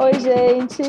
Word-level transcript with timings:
Oi, 0.00 0.14
gente. 0.20 0.80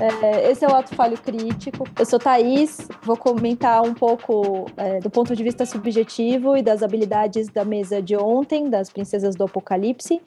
É, 0.00 0.50
esse 0.50 0.64
é 0.64 0.68
o 0.68 0.74
Ato 0.74 0.92
Falho 0.96 1.16
Crítico. 1.16 1.84
Eu 1.96 2.04
sou 2.04 2.18
Thaís, 2.18 2.88
vou 3.00 3.16
comentar 3.16 3.80
um 3.80 3.94
pouco 3.94 4.68
é, 4.76 4.98
do 4.98 5.08
ponto 5.08 5.36
de 5.36 5.44
vista 5.44 5.64
subjetivo 5.64 6.56
e 6.56 6.62
das 6.62 6.82
habilidades 6.82 7.48
da 7.48 7.64
mesa 7.64 8.02
de 8.02 8.16
ontem, 8.16 8.68
das 8.68 8.90
Princesas 8.90 9.36
do 9.36 9.44
Apocalipse, 9.44 10.20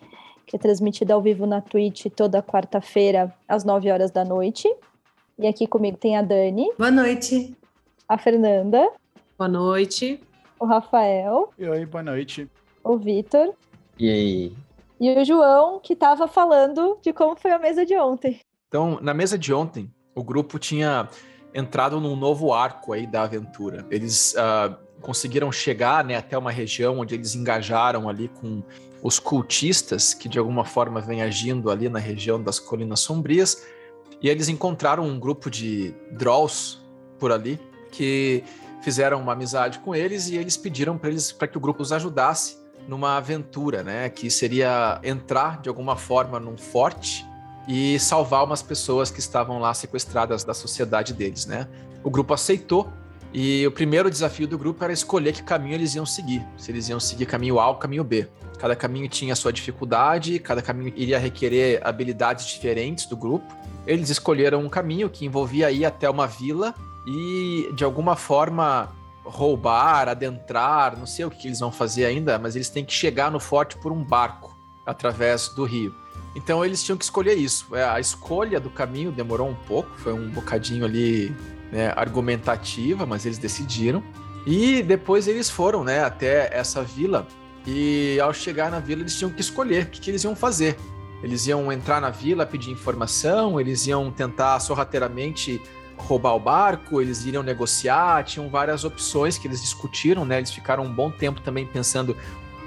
que 0.48 0.56
é 0.56 0.60
transmitida 0.60 1.14
ao 1.14 1.22
vivo 1.22 1.46
na 1.46 1.60
Twitch 1.60 2.06
toda 2.16 2.42
quarta-feira, 2.42 3.36
às 3.46 3.66
9 3.66 3.92
horas 3.92 4.10
da 4.10 4.24
noite. 4.24 4.74
E 5.38 5.46
aqui 5.46 5.68
comigo 5.68 5.98
tem 5.98 6.16
a 6.16 6.22
Dani. 6.22 6.72
Boa 6.78 6.92
noite. 6.92 7.54
A 8.08 8.18
Fernanda. 8.18 8.90
Boa 9.38 9.50
noite. 9.50 10.18
O 10.58 10.66
Rafael. 10.66 11.50
E 11.60 11.68
oi, 11.68 11.86
boa 11.86 12.04
noite. 12.04 12.50
O 12.82 12.96
Vitor. 12.96 13.54
E 14.00 14.10
aí? 14.10 14.54
E 15.00 15.10
o 15.10 15.24
João, 15.24 15.80
que 15.80 15.94
estava 15.94 16.28
falando 16.28 16.98
de 17.02 17.14
como 17.14 17.36
foi 17.36 17.52
a 17.52 17.60
mesa 17.60 17.86
de 17.86 17.96
ontem. 17.96 18.42
Então, 18.68 19.00
na 19.02 19.14
mesa 19.14 19.38
de 19.38 19.54
ontem, 19.54 19.90
o 20.14 20.24
grupo 20.24 20.60
tinha 20.60 21.08
entrado 21.54 22.00
num 22.02 22.16
novo 22.16 22.54
arco 22.54 22.92
aí 22.92 23.08
da 23.08 23.24
aventura. 23.24 23.86
Eles 23.90 24.34
uh, 24.34 24.76
conseguiram 25.02 25.52
chegar 25.52 26.04
né, 26.04 26.16
até 26.16 26.38
uma 26.38 26.52
região 26.52 27.00
onde 27.00 27.16
eles 27.16 27.34
engajaram 27.34 28.10
ali 28.10 28.28
com 28.28 28.62
os 29.02 29.20
cultistas, 29.20 30.14
que 30.14 30.28
de 30.28 30.38
alguma 30.38 30.66
forma 30.66 31.00
vêm 31.00 31.22
agindo 31.22 31.72
ali 31.72 31.88
na 31.88 32.00
região 32.00 32.42
das 32.42 32.60
Colinas 32.60 33.00
Sombrias, 33.00 33.66
e 34.22 34.28
eles 34.28 34.50
encontraram 34.50 35.06
um 35.06 35.18
grupo 35.18 35.50
de 35.50 35.96
Drolls 36.12 36.78
por 37.18 37.32
ali, 37.32 37.58
que 37.92 38.44
fizeram 38.82 39.22
uma 39.22 39.32
amizade 39.32 39.80
com 39.80 39.96
eles 39.96 40.28
e 40.28 40.36
eles 40.36 40.58
pediram 40.58 40.98
para 40.98 41.10
eles 41.10 41.32
para 41.32 41.48
que 41.48 41.58
o 41.58 41.62
grupo 41.62 41.82
os 41.82 41.92
ajudasse 41.92 42.59
numa 42.90 43.18
aventura, 43.18 43.84
né? 43.84 44.10
Que 44.10 44.32
seria 44.32 45.00
entrar 45.04 45.62
de 45.62 45.70
alguma 45.70 45.96
forma 45.96 46.40
num 46.40 46.58
forte 46.58 47.24
e 47.68 48.00
salvar 48.00 48.44
umas 48.44 48.64
pessoas 48.64 49.12
que 49.12 49.20
estavam 49.20 49.60
lá 49.60 49.72
sequestradas 49.76 50.44
da 50.44 50.56
sociedade 50.56 51.14
deles, 51.14 51.46
né? 51.46 51.68
O 52.04 52.10
grupo 52.10 52.34
aceitou 52.34 52.92
e 53.32 53.66
o 53.68 53.72
primeiro 53.72 54.10
desafio 54.10 54.48
do 54.48 54.58
grupo 54.58 54.84
era 54.84 54.92
escolher 54.92 55.34
que 55.34 55.44
caminho 55.44 55.76
eles 55.76 55.94
iam 55.94 56.06
seguir. 56.06 56.44
Se 56.58 56.72
eles 56.72 56.90
iam 56.90 57.00
seguir 57.00 57.28
caminho 57.28 57.60
A 57.60 57.68
ou 57.68 57.76
caminho 57.76 58.04
B. 58.04 58.28
Cada 58.58 58.76
caminho 58.76 59.08
tinha 59.08 59.36
sua 59.36 59.54
dificuldade, 59.54 60.40
cada 60.40 60.62
caminho 60.62 60.92
iria 60.96 61.20
requerer 61.20 61.80
habilidades 61.86 62.48
diferentes 62.48 63.06
do 63.06 63.16
grupo. 63.16 63.46
Eles 63.86 64.10
escolheram 64.10 64.62
um 64.62 64.70
caminho 64.70 65.10
que 65.10 65.26
envolvia 65.26 65.70
ir 65.70 65.86
até 65.86 66.10
uma 66.10 66.26
vila 66.26 66.74
e, 67.08 67.72
de 67.76 67.84
alguma 67.84 68.16
forma, 68.16 68.90
roubar, 69.30 70.10
adentrar, 70.10 70.98
não 70.98 71.06
sei 71.06 71.26
o 71.26 71.30
que 71.30 71.48
eles 71.48 71.60
vão 71.60 71.72
fazer 71.72 72.06
ainda, 72.06 72.38
mas 72.38 72.56
eles 72.56 72.70
têm 72.70 72.84
que 72.84 72.94
chegar 72.94 73.32
no 73.32 73.40
forte 73.40 73.78
por 73.78 73.92
um 73.92 74.04
barco 74.04 74.58
através 74.86 75.50
do 75.50 75.64
rio. 75.64 75.94
Então 76.36 76.64
eles 76.64 76.84
tinham 76.84 76.98
que 76.98 77.04
escolher 77.04 77.36
isso. 77.36 77.76
É, 77.76 77.84
a 77.84 78.00
escolha 78.00 78.60
do 78.60 78.70
caminho 78.70 79.12
demorou 79.12 79.50
um 79.50 79.56
pouco, 79.56 79.90
foi 79.98 80.14
um 80.14 80.30
bocadinho 80.30 80.86
ali 80.86 81.36
né, 81.72 81.94
argumentativa, 81.96 83.06
mas 83.06 83.26
eles 83.26 83.38
decidiram. 83.38 84.04
E 84.46 84.82
depois 84.82 85.28
eles 85.28 85.50
foram 85.50 85.84
né, 85.84 86.04
até 86.04 86.50
essa 86.56 86.82
vila 86.82 87.28
e 87.68 88.20
ao 88.20 88.34
chegar 88.34 88.72
na 88.72 88.80
vila 88.80 89.02
eles 89.02 89.18
tinham 89.18 89.32
que 89.32 89.42
escolher 89.42 89.84
o 89.84 89.88
que, 89.88 90.00
que 90.00 90.12
eles 90.12 90.24
iam 90.24 90.36
fazer. 90.36 90.78
Eles 91.22 91.46
iam 91.48 91.72
entrar 91.72 92.00
na 92.00 92.10
vila, 92.10 92.46
pedir 92.46 92.72
informação, 92.72 93.60
eles 93.60 93.86
iam 93.88 94.10
tentar 94.10 94.60
sorrateiramente 94.62 95.62
roubar 96.00 96.36
o 96.36 96.40
barco, 96.40 97.02
eles 97.02 97.26
iriam 97.26 97.44
negociar, 97.44 98.24
tinham 98.24 98.50
várias 98.50 98.84
opções 98.84 99.38
que 99.38 99.48
eles 99.48 99.62
discutiram, 99.62 100.26
né? 100.26 100.38
Eles 100.38 100.52
ficaram 100.52 100.84
um 100.84 100.94
bom 100.94 101.12
tempo 101.12 101.42
também 101.42 101.66
pensando 101.66 102.16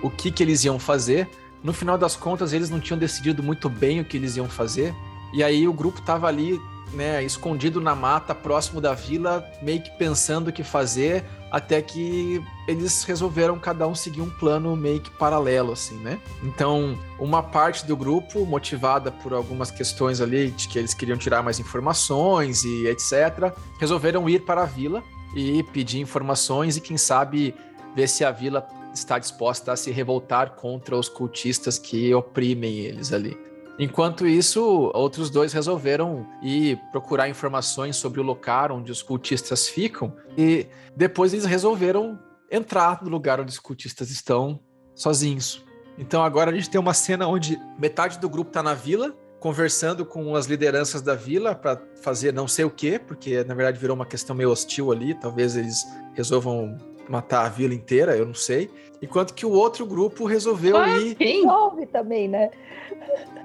o 0.02 0.10
que, 0.10 0.30
que 0.30 0.42
eles 0.42 0.64
iam 0.64 0.78
fazer. 0.78 1.28
No 1.62 1.72
final 1.72 1.96
das 1.96 2.16
contas, 2.16 2.52
eles 2.52 2.70
não 2.70 2.80
tinham 2.80 2.98
decidido 2.98 3.42
muito 3.42 3.68
bem 3.68 4.00
o 4.00 4.04
que 4.04 4.16
eles 4.16 4.36
iam 4.36 4.48
fazer. 4.48 4.94
E 5.32 5.42
aí 5.42 5.66
o 5.66 5.72
grupo 5.72 6.00
estava 6.00 6.26
ali, 6.26 6.60
né, 6.92 7.22
escondido 7.24 7.80
na 7.80 7.94
mata, 7.94 8.34
próximo 8.34 8.80
da 8.80 8.94
vila, 8.94 9.44
meio 9.62 9.82
que 9.82 9.90
pensando 9.90 10.48
o 10.48 10.52
que 10.52 10.62
fazer, 10.62 11.24
até 11.50 11.82
que 11.82 12.42
eles 12.66 13.04
resolveram 13.04 13.58
cada 13.58 13.86
um 13.86 13.94
seguir 13.94 14.22
um 14.22 14.30
plano 14.30 14.74
meio 14.74 15.00
que 15.00 15.10
paralelo, 15.10 15.72
assim, 15.72 15.96
né? 15.98 16.18
Então, 16.42 16.98
uma 17.18 17.42
parte 17.42 17.86
do 17.86 17.96
grupo, 17.96 18.46
motivada 18.46 19.10
por 19.10 19.32
algumas 19.34 19.70
questões 19.70 20.20
ali 20.20 20.50
de 20.50 20.68
que 20.68 20.78
eles 20.78 20.94
queriam 20.94 21.18
tirar 21.18 21.42
mais 21.42 21.60
informações 21.60 22.64
e 22.64 22.86
etc., 22.86 23.52
resolveram 23.78 24.28
ir 24.28 24.40
para 24.40 24.62
a 24.62 24.66
vila 24.66 25.02
e 25.34 25.62
pedir 25.62 26.00
informações 26.00 26.76
e, 26.76 26.80
quem 26.80 26.96
sabe, 26.96 27.54
ver 27.94 28.08
se 28.08 28.24
a 28.24 28.30
vila 28.30 28.66
está 28.94 29.18
disposta 29.18 29.72
a 29.72 29.76
se 29.76 29.90
revoltar 29.90 30.52
contra 30.52 30.96
os 30.96 31.08
cultistas 31.08 31.78
que 31.78 32.14
oprimem 32.14 32.78
eles 32.78 33.12
ali. 33.12 33.51
Enquanto 33.78 34.26
isso, 34.26 34.90
outros 34.94 35.30
dois 35.30 35.52
resolveram 35.52 36.26
ir 36.42 36.78
procurar 36.90 37.28
informações 37.28 37.96
sobre 37.96 38.20
o 38.20 38.22
local 38.22 38.72
onde 38.72 38.92
os 38.92 39.02
cultistas 39.02 39.66
ficam 39.66 40.14
e 40.36 40.66
depois 40.96 41.32
eles 41.32 41.46
resolveram 41.46 42.18
entrar 42.50 43.02
no 43.02 43.08
lugar 43.08 43.40
onde 43.40 43.50
os 43.50 43.58
cultistas 43.58 44.10
estão 44.10 44.60
sozinhos. 44.94 45.64
Então 45.98 46.22
agora 46.22 46.50
a 46.50 46.54
gente 46.54 46.68
tem 46.68 46.80
uma 46.80 46.94
cena 46.94 47.26
onde 47.26 47.60
metade 47.78 48.18
do 48.18 48.28
grupo 48.28 48.50
está 48.50 48.62
na 48.62 48.74
vila 48.74 49.16
conversando 49.42 50.06
com 50.06 50.36
as 50.36 50.46
lideranças 50.46 51.02
da 51.02 51.16
vila 51.16 51.52
para 51.52 51.82
fazer 52.00 52.32
não 52.32 52.46
sei 52.46 52.64
o 52.64 52.70
que, 52.70 52.96
porque 52.96 53.42
na 53.42 53.54
verdade 53.54 53.76
virou 53.76 53.96
uma 53.96 54.06
questão 54.06 54.36
meio 54.36 54.52
hostil 54.52 54.92
ali, 54.92 55.14
talvez 55.14 55.56
eles 55.56 55.84
resolvam 56.14 56.78
matar 57.08 57.46
a 57.46 57.48
vila 57.48 57.74
inteira, 57.74 58.16
eu 58.16 58.26
não 58.26 58.34
sei. 58.34 58.70
Enquanto 59.00 59.34
que 59.34 59.44
o 59.44 59.50
outro 59.50 59.84
grupo 59.84 60.24
resolveu 60.24 60.76
ah, 60.76 60.96
ir. 60.98 61.16
Resolve 61.18 61.86
também, 61.86 62.28
né? 62.28 62.50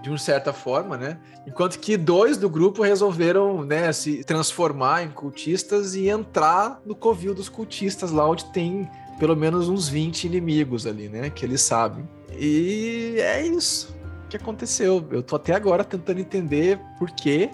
De 0.02 0.10
uma 0.10 0.18
certa 0.18 0.54
forma, 0.54 0.98
né? 0.98 1.20
Enquanto 1.48 1.80
que 1.80 1.98
dois 1.98 2.38
do 2.38 2.50
grupo 2.50 2.84
resolveram, 2.84 3.64
né, 3.64 3.92
se 3.92 4.24
transformar 4.24 5.04
em 5.04 5.10
cultistas 5.10 5.96
e 5.96 6.08
entrar 6.10 6.80
no 6.86 6.94
covil 6.94 7.34
dos 7.34 7.50
cultistas, 7.50 8.12
lá 8.12 8.30
onde 8.30 8.46
tem 8.52 8.88
pelo 9.20 9.36
menos 9.36 9.68
uns 9.68 9.90
20 9.90 10.26
inimigos 10.26 10.86
ali, 10.86 11.10
né? 11.10 11.30
Que 11.30 11.46
eles 11.46 11.62
sabem. 11.62 12.08
E 12.38 13.16
é 13.18 13.42
isso 13.46 13.96
que 14.30 14.38
aconteceu. 14.38 15.06
Eu 15.10 15.24
tô 15.24 15.36
até 15.36 15.56
agora 15.56 15.84
tentando 15.84 16.20
entender 16.20 16.80
por 17.00 17.10
quê 17.12 17.50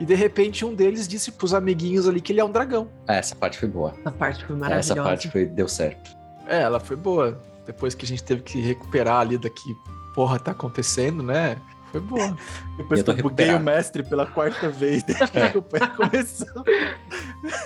e 0.00 0.04
de 0.04 0.14
repente 0.14 0.64
um 0.64 0.74
deles 0.74 1.08
disse 1.08 1.32
pros 1.32 1.52
amiguinhos 1.52 2.08
ali 2.08 2.20
que 2.20 2.32
ele 2.32 2.40
é 2.40 2.44
um 2.44 2.50
dragão. 2.50 2.88
Ah, 3.06 3.16
essa 3.16 3.34
parte 3.34 3.58
foi 3.58 3.68
boa. 3.68 3.94
Essa 4.00 4.12
parte 4.12 4.44
foi 4.44 4.56
maravilhosa. 4.56 4.92
Essa 4.92 5.02
parte 5.02 5.30
foi, 5.30 5.46
deu 5.46 5.68
certo. 5.68 6.16
É, 6.46 6.62
ela 6.62 6.80
foi 6.80 6.96
boa. 6.96 7.40
Depois 7.66 7.94
que 7.94 8.04
a 8.04 8.08
gente 8.08 8.24
teve 8.24 8.42
que 8.42 8.60
recuperar 8.60 9.20
ali 9.20 9.36
daqui, 9.36 9.76
porra, 10.14 10.38
tá 10.38 10.52
acontecendo, 10.52 11.22
né? 11.22 11.56
Foi 11.90 12.00
boa. 12.00 12.36
Depois 12.76 13.02
que 13.02 13.10
eu 13.10 13.16
buguei 13.16 13.54
o 13.54 13.60
mestre 13.60 14.02
pela 14.02 14.26
quarta 14.26 14.68
vez 14.68 15.02
desde 15.02 15.26
que 15.26 15.38
é. 15.38 15.52
começou. 15.96 16.64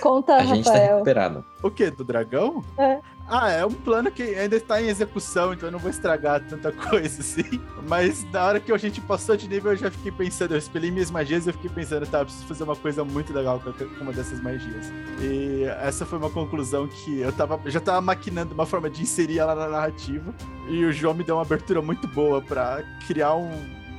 Conta, 0.01 0.33
a 0.33 0.37
Rafael. 0.37 0.55
gente 0.55 0.65
tá 0.65 0.77
recuperado. 0.77 1.45
O 1.61 1.69
quê? 1.69 1.91
Do 1.91 2.03
dragão? 2.03 2.63
É. 2.77 2.99
Ah, 3.27 3.49
é 3.49 3.65
um 3.65 3.71
plano 3.71 4.11
que 4.11 4.21
ainda 4.21 4.57
está 4.57 4.81
em 4.81 4.87
execução, 4.87 5.53
então 5.53 5.67
eu 5.67 5.71
não 5.71 5.79
vou 5.79 5.89
estragar 5.89 6.45
tanta 6.45 6.71
coisa 6.73 7.21
assim. 7.21 7.61
Mas 7.87 8.23
na 8.31 8.43
hora 8.45 8.59
que 8.59 8.71
a 8.71 8.77
gente 8.77 8.99
passou 8.99 9.37
de 9.37 9.47
nível, 9.47 9.71
eu 9.71 9.77
já 9.77 9.89
fiquei 9.89 10.11
pensando, 10.11 10.53
eu 10.53 10.57
espelhei 10.57 10.91
minhas 10.91 11.09
magias 11.09 11.45
e 11.45 11.49
eu 11.49 11.53
fiquei 11.53 11.69
pensando, 11.69 12.05
tá, 12.05 12.19
eu 12.19 12.25
preciso 12.25 12.45
fazer 12.45 12.63
uma 12.63 12.75
coisa 12.75 13.03
muito 13.03 13.33
legal 13.33 13.61
com 13.61 14.03
uma 14.03 14.11
dessas 14.11 14.41
magias. 14.41 14.91
E 15.21 15.63
essa 15.81 16.05
foi 16.05 16.19
uma 16.19 16.29
conclusão 16.29 16.87
que 16.87 17.19
eu 17.19 17.31
tava, 17.31 17.59
eu 17.63 17.71
já 17.71 17.79
tava 17.79 18.01
maquinando 18.01 18.53
uma 18.53 18.65
forma 18.65 18.89
de 18.89 19.01
inserir 19.01 19.39
ela 19.39 19.55
na 19.55 19.69
narrativa. 19.69 20.33
E 20.67 20.83
o 20.83 20.91
João 20.91 21.13
me 21.13 21.23
deu 21.23 21.35
uma 21.35 21.43
abertura 21.43 21.81
muito 21.81 22.07
boa 22.07 22.41
para 22.41 22.83
criar 23.07 23.35
um, 23.35 23.51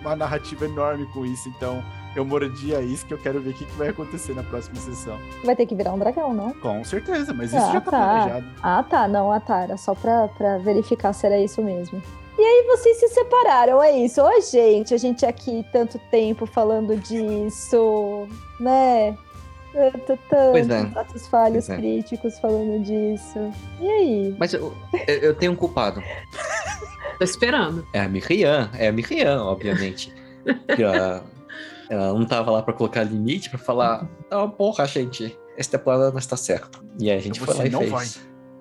uma 0.08 0.16
narrativa 0.16 0.64
enorme 0.64 1.06
com 1.06 1.24
isso, 1.24 1.48
então 1.48 1.82
eu 2.14 2.24
mordi 2.24 2.74
a 2.74 2.80
isca, 2.80 3.12
eu 3.12 3.18
quero 3.18 3.40
ver 3.40 3.50
o 3.50 3.54
que, 3.54 3.64
que 3.64 3.76
vai 3.76 3.88
acontecer 3.88 4.34
na 4.34 4.42
próxima 4.42 4.76
sessão. 4.76 5.18
Vai 5.44 5.56
ter 5.56 5.66
que 5.66 5.74
virar 5.74 5.92
um 5.92 5.98
dragão, 5.98 6.32
não? 6.32 6.52
Com 6.54 6.84
certeza, 6.84 7.34
mas 7.34 7.52
isso 7.52 7.64
ah, 7.64 7.72
já 7.72 7.80
tá, 7.80 7.90
tá, 7.90 8.08
planejado. 8.08 8.46
Ah, 8.62 8.82
tá. 8.82 9.08
Não, 9.08 9.32
ah, 9.32 9.40
tá. 9.40 9.62
Era 9.62 9.76
só 9.76 9.94
pra, 9.94 10.28
pra 10.28 10.58
verificar 10.58 11.12
se 11.12 11.26
era 11.26 11.38
isso 11.40 11.60
mesmo. 11.60 12.00
E 12.38 12.42
aí 12.42 12.66
vocês 12.66 12.98
se 12.98 13.08
separaram, 13.08 13.82
é 13.82 13.92
isso. 13.92 14.22
Oi, 14.22 14.42
gente, 14.42 14.94
a 14.94 14.96
gente 14.96 15.26
aqui 15.26 15.64
tanto 15.72 15.98
tempo 16.10 16.46
falando 16.46 16.96
disso, 16.96 18.28
né? 18.60 19.16
Pois 20.52 20.70
é. 20.70 20.84
Tantos 20.84 21.26
falhos 21.26 21.68
é. 21.68 21.76
críticos 21.76 22.38
falando 22.38 22.80
disso. 22.82 23.52
E 23.80 23.88
aí? 23.88 24.36
Mas 24.38 24.54
eu, 24.54 24.72
eu 25.08 25.34
tenho 25.34 25.52
um 25.52 25.56
culpado. 25.56 26.00
Tô 27.18 27.24
esperando. 27.24 27.86
É 27.92 28.00
a 28.00 28.08
Miriam, 28.08 28.70
é 28.74 28.88
a 28.88 28.92
Miriam, 28.92 29.42
obviamente. 29.44 30.12
uh, 30.46 31.24
ela 31.88 32.12
não 32.12 32.26
tava 32.26 32.50
lá 32.50 32.62
para 32.62 32.74
colocar 32.74 33.04
limite, 33.04 33.50
para 33.50 33.58
falar, 33.58 34.08
ah, 34.30 34.48
porra, 34.48 34.86
gente, 34.86 35.36
esse 35.56 35.76
plano 35.78 36.10
não 36.10 36.18
está 36.18 36.36
certo. 36.36 36.84
E 36.98 37.10
aí 37.10 37.18
a 37.18 37.20
gente 37.20 37.40
então 37.40 37.54
foi 37.54 37.64
lá 37.64 37.66
e 37.66 37.70
não 37.70 37.80
fez. 37.80 37.90
Vai. 37.90 38.08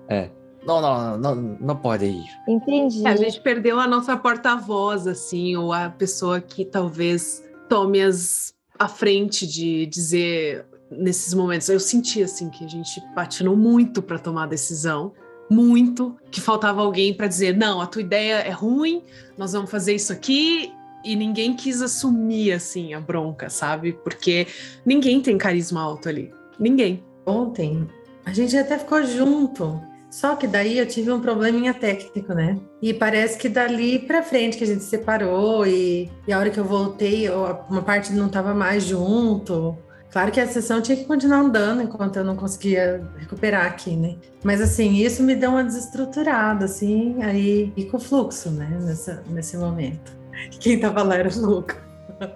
É. 0.08 0.30
Não, 0.66 0.80
não, 0.80 1.18
não, 1.18 1.34
não 1.60 1.76
pode 1.76 2.06
ir. 2.06 2.24
Entendi. 2.48 3.06
É, 3.06 3.10
a 3.10 3.16
gente 3.16 3.40
perdeu 3.40 3.78
a 3.78 3.86
nossa 3.86 4.16
porta-voz, 4.16 5.06
assim, 5.06 5.56
ou 5.56 5.72
a 5.72 5.90
pessoa 5.90 6.40
que 6.40 6.64
talvez 6.64 7.44
tome 7.68 8.00
as 8.00 8.54
à 8.78 8.88
frente 8.88 9.46
de 9.46 9.86
dizer 9.86 10.66
nesses 10.90 11.34
momentos. 11.34 11.68
Eu 11.68 11.78
senti 11.78 12.22
assim 12.22 12.48
que 12.50 12.64
a 12.64 12.68
gente 12.68 13.00
patinou 13.14 13.56
muito 13.56 14.02
para 14.02 14.18
tomar 14.18 14.44
a 14.44 14.46
decisão, 14.46 15.12
muito, 15.50 16.16
que 16.30 16.40
faltava 16.40 16.80
alguém 16.82 17.14
para 17.14 17.26
dizer 17.26 17.56
não, 17.56 17.80
a 17.80 17.86
tua 17.86 18.02
ideia 18.02 18.34
é 18.36 18.50
ruim, 18.50 19.02
nós 19.36 19.52
vamos 19.52 19.70
fazer 19.70 19.94
isso 19.94 20.12
aqui 20.12 20.72
e 21.04 21.14
ninguém 21.14 21.54
quis 21.54 21.82
assumir 21.82 22.52
assim 22.52 22.94
a 22.94 23.00
bronca, 23.00 23.50
sabe? 23.50 23.92
Porque 23.92 24.46
ninguém 24.84 25.20
tem 25.20 25.36
carisma 25.36 25.82
alto 25.82 26.08
ali. 26.08 26.32
Ninguém. 26.58 27.04
Ontem 27.26 27.86
a 28.24 28.32
gente 28.32 28.56
até 28.56 28.78
ficou 28.78 29.04
junto. 29.04 29.80
Só 30.10 30.36
que 30.36 30.46
daí 30.46 30.78
eu 30.78 30.86
tive 30.86 31.10
um 31.10 31.20
probleminha 31.20 31.74
técnico, 31.74 32.32
né? 32.32 32.56
E 32.80 32.94
parece 32.94 33.36
que 33.36 33.48
dali 33.48 33.98
pra 33.98 34.22
frente 34.22 34.56
que 34.56 34.62
a 34.62 34.66
gente 34.66 34.84
separou 34.84 35.66
e, 35.66 36.08
e 36.26 36.32
a 36.32 36.38
hora 36.38 36.50
que 36.50 36.58
eu 36.58 36.64
voltei, 36.64 37.28
uma 37.28 37.82
parte 37.82 38.12
não 38.12 38.28
tava 38.28 38.54
mais 38.54 38.84
junto. 38.84 39.76
Claro 40.14 40.30
que 40.30 40.38
a 40.38 40.46
sessão 40.46 40.80
tinha 40.80 40.96
que 40.96 41.06
continuar 41.06 41.38
andando 41.38 41.82
enquanto 41.82 42.14
eu 42.14 42.24
não 42.24 42.36
conseguia 42.36 43.02
recuperar 43.18 43.66
aqui, 43.66 43.96
né? 43.96 44.14
Mas 44.44 44.60
assim, 44.60 44.94
isso 44.94 45.24
me 45.24 45.34
deu 45.34 45.50
uma 45.50 45.64
desestruturada, 45.64 46.66
assim, 46.66 47.20
aí 47.20 47.72
e 47.76 47.84
com 47.86 47.96
o 47.96 48.00
fluxo, 48.00 48.48
né? 48.48 48.78
Nessa, 48.80 49.24
nesse 49.28 49.56
momento. 49.56 50.16
Quem 50.60 50.78
tava 50.78 51.02
lá 51.02 51.16
era 51.16 51.28
o 51.28 51.40
Luca. 51.40 51.83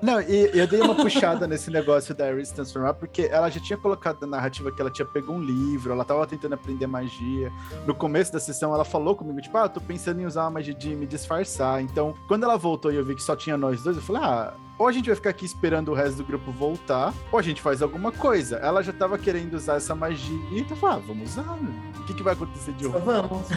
Não, 0.03 0.21
e 0.21 0.51
eu 0.55 0.67
dei 0.67 0.81
uma 0.81 0.95
puxada 0.95 1.47
nesse 1.47 1.71
negócio 1.71 2.15
da 2.15 2.31
Iris 2.31 2.51
transformar, 2.51 2.95
porque 2.95 3.23
ela 3.31 3.49
já 3.51 3.61
tinha 3.61 3.79
colocado 3.79 4.21
na 4.23 4.37
narrativa 4.37 4.73
que 4.73 4.81
ela 4.81 4.91
tinha 4.91 5.07
pego 5.07 5.33
um 5.33 5.41
livro, 5.41 5.93
ela 5.93 6.05
tava 6.05 6.27
tentando 6.27 6.55
aprender 6.55 6.87
magia. 6.87 7.53
No 7.87 7.95
começo 7.95 8.33
da 8.33 8.41
sessão, 8.41 8.75
ela 8.75 8.85
falou 8.85 9.15
comigo, 9.15 9.41
tipo, 9.41 9.57
ah, 9.57 9.69
tô 9.69 9.81
pensando 9.81 10.21
em 10.21 10.27
usar 10.27 10.43
uma 10.45 10.53
magia 10.53 10.75
de 10.75 10.95
me 10.95 11.07
disfarçar. 11.07 11.83
Então, 11.83 12.15
quando 12.27 12.45
ela 12.45 12.57
voltou 12.57 12.93
e 12.93 12.97
eu 12.97 13.05
vi 13.05 13.15
que 13.15 13.23
só 13.23 13.37
tinha 13.37 13.57
nós 13.57 13.83
dois, 13.83 13.97
eu 13.97 14.03
falei, 14.03 14.23
ah, 14.23 14.55
ou 14.79 14.87
a 14.87 14.93
gente 14.93 15.07
vai 15.07 15.17
ficar 15.17 15.31
aqui 15.31 15.45
esperando 15.45 15.91
o 15.91 15.95
resto 15.95 16.19
do 16.19 16.25
grupo 16.25 16.53
voltar, 16.53 17.13
ou 17.33 17.39
a 17.39 17.43
gente 17.43 17.61
faz 17.61 17.83
alguma 17.83 18.13
coisa. 18.13 18.57
Ela 18.57 18.83
já 18.83 18.93
tava 18.93 19.19
querendo 19.19 19.55
usar 19.55 19.77
essa 19.77 19.95
magia, 19.95 20.39
então 20.53 20.77
eu 20.77 20.77
falei, 20.77 20.97
ah, 20.97 21.03
vamos 21.07 21.31
usar. 21.31 21.57
Né? 21.57 21.93
O 21.99 22.05
que, 22.05 22.15
que 22.15 22.23
vai 22.23 22.35
acontecer 22.35 22.73
de 22.73 22.87
hoje? 22.87 23.05
Vamos. 23.05 23.49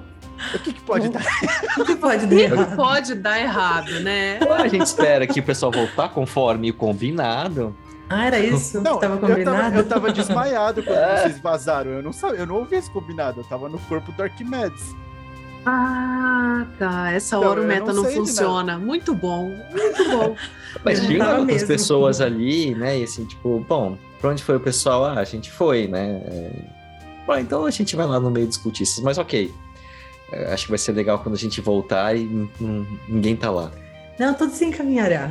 O 0.54 0.58
que, 0.58 0.72
que 0.72 0.80
pode 0.80 1.08
dar? 1.08 1.22
O 1.78 1.84
que 1.84 1.96
pode 1.96 2.26
dar 2.26 2.36
errado? 2.36 2.76
pode 2.76 3.14
dar 3.14 3.40
errado, 3.40 4.00
né? 4.00 4.38
A 4.58 4.68
gente 4.68 4.86
espera 4.86 5.26
que 5.26 5.40
o 5.40 5.42
pessoal 5.42 5.70
voltar 5.70 6.08
conforme 6.08 6.70
o 6.70 6.74
combinado. 6.74 7.74
Ah, 8.08 8.26
era 8.26 8.40
isso 8.40 8.80
não, 8.80 8.94
que 8.94 9.00
tava 9.02 9.18
combinado? 9.18 9.40
Eu 9.40 9.62
tava, 9.62 9.76
eu 9.76 9.88
tava 9.88 10.12
desmaiado 10.12 10.82
quando 10.82 10.98
é. 10.98 11.22
vocês 11.22 11.40
vazaram. 11.40 11.92
Eu 11.92 12.02
não 12.02 12.12
sabia, 12.12 12.40
eu 12.40 12.46
não 12.46 12.56
ouvi 12.56 12.74
esse 12.76 12.90
combinado. 12.90 13.40
Eu 13.40 13.44
tava 13.44 13.68
no 13.68 13.78
corpo 13.78 14.10
do 14.10 14.22
Arquimedes. 14.22 14.96
Ah, 15.64 16.66
tá. 16.78 17.12
Essa 17.12 17.36
então, 17.36 17.48
hora 17.48 17.60
o 17.60 17.64
meta 17.64 17.92
não, 17.92 18.02
não 18.02 18.10
funciona. 18.10 18.78
Muito 18.78 19.14
bom, 19.14 19.44
muito 19.70 20.10
bom. 20.10 20.36
Mas 20.84 21.00
tinha 21.06 21.38
outras 21.38 21.62
pessoas 21.64 22.20
ali, 22.20 22.74
né? 22.74 22.98
E 22.98 23.04
assim, 23.04 23.24
tipo, 23.24 23.64
bom, 23.68 23.96
pra 24.20 24.30
onde 24.30 24.42
foi 24.42 24.56
o 24.56 24.60
pessoal? 24.60 25.04
Ah, 25.04 25.20
a 25.20 25.24
gente 25.24 25.50
foi, 25.50 25.86
né? 25.86 26.22
É... 26.24 26.50
Bom, 27.26 27.36
então 27.36 27.64
a 27.64 27.70
gente 27.70 27.94
vai 27.94 28.06
lá 28.06 28.18
no 28.18 28.30
meio 28.30 28.48
discutir 28.48 28.82
isso. 28.82 29.04
Mas 29.04 29.18
ok. 29.18 29.52
É, 30.32 30.52
acho 30.52 30.64
que 30.64 30.70
vai 30.70 30.78
ser 30.78 30.92
legal 30.92 31.18
quando 31.18 31.34
a 31.34 31.38
gente 31.38 31.60
voltar 31.60 32.16
e 32.16 32.48
ninguém 33.08 33.36
tá 33.36 33.50
lá. 33.50 33.70
Não, 34.18 34.34
tudo 34.34 34.52
se 34.52 34.64
encaminhará. 34.64 35.30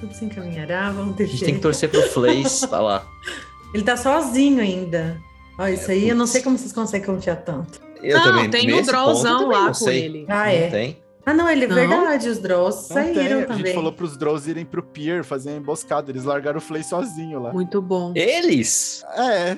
Tudo 0.00 0.14
se 0.14 0.24
encaminhará, 0.24 0.90
vamos 0.90 1.16
ter 1.16 1.24
A 1.24 1.26
gente 1.26 1.44
tem 1.44 1.54
que 1.54 1.60
torcer 1.60 1.88
pro 1.88 2.02
Flays, 2.02 2.60
tá 2.60 2.80
lá. 2.80 3.06
Ele 3.72 3.84
tá 3.84 3.96
sozinho 3.96 4.60
ainda. 4.60 5.20
Ó, 5.58 5.66
isso 5.66 5.90
é, 5.90 5.94
aí, 5.94 6.00
putz. 6.00 6.10
eu 6.10 6.16
não 6.16 6.26
sei 6.26 6.42
como 6.42 6.58
vocês 6.58 6.72
conseguem 6.72 7.06
confiar 7.06 7.36
tanto. 7.36 7.80
Eu 8.02 8.18
não, 8.18 8.24
também, 8.24 8.50
tem 8.50 8.72
o 8.72 8.84
drawzão 8.84 9.48
lá 9.48 9.68
com 9.68 9.74
sei. 9.74 10.04
ele. 10.04 10.26
Ah, 10.28 10.52
é? 10.52 10.68
tem? 10.68 11.02
Ah, 11.24 11.32
não, 11.32 11.48
ele 11.48 11.64
é 11.64 11.68
não. 11.68 11.76
verdade, 11.76 12.28
os 12.28 12.38
Drows 12.38 12.74
saíram 12.74 13.38
tem. 13.38 13.46
também. 13.46 13.62
A 13.62 13.66
gente 13.66 13.74
falou 13.74 13.92
pros 13.92 14.16
Drows 14.16 14.48
irem 14.48 14.64
pro 14.64 14.82
pier 14.82 15.22
fazer 15.22 15.50
a 15.50 15.56
emboscada, 15.56 16.10
eles 16.10 16.24
largaram 16.24 16.58
o 16.58 16.60
Flay 16.60 16.82
sozinho 16.82 17.40
lá. 17.40 17.52
Muito 17.52 17.80
bom. 17.80 18.12
Eles? 18.16 19.04
É. 19.16 19.56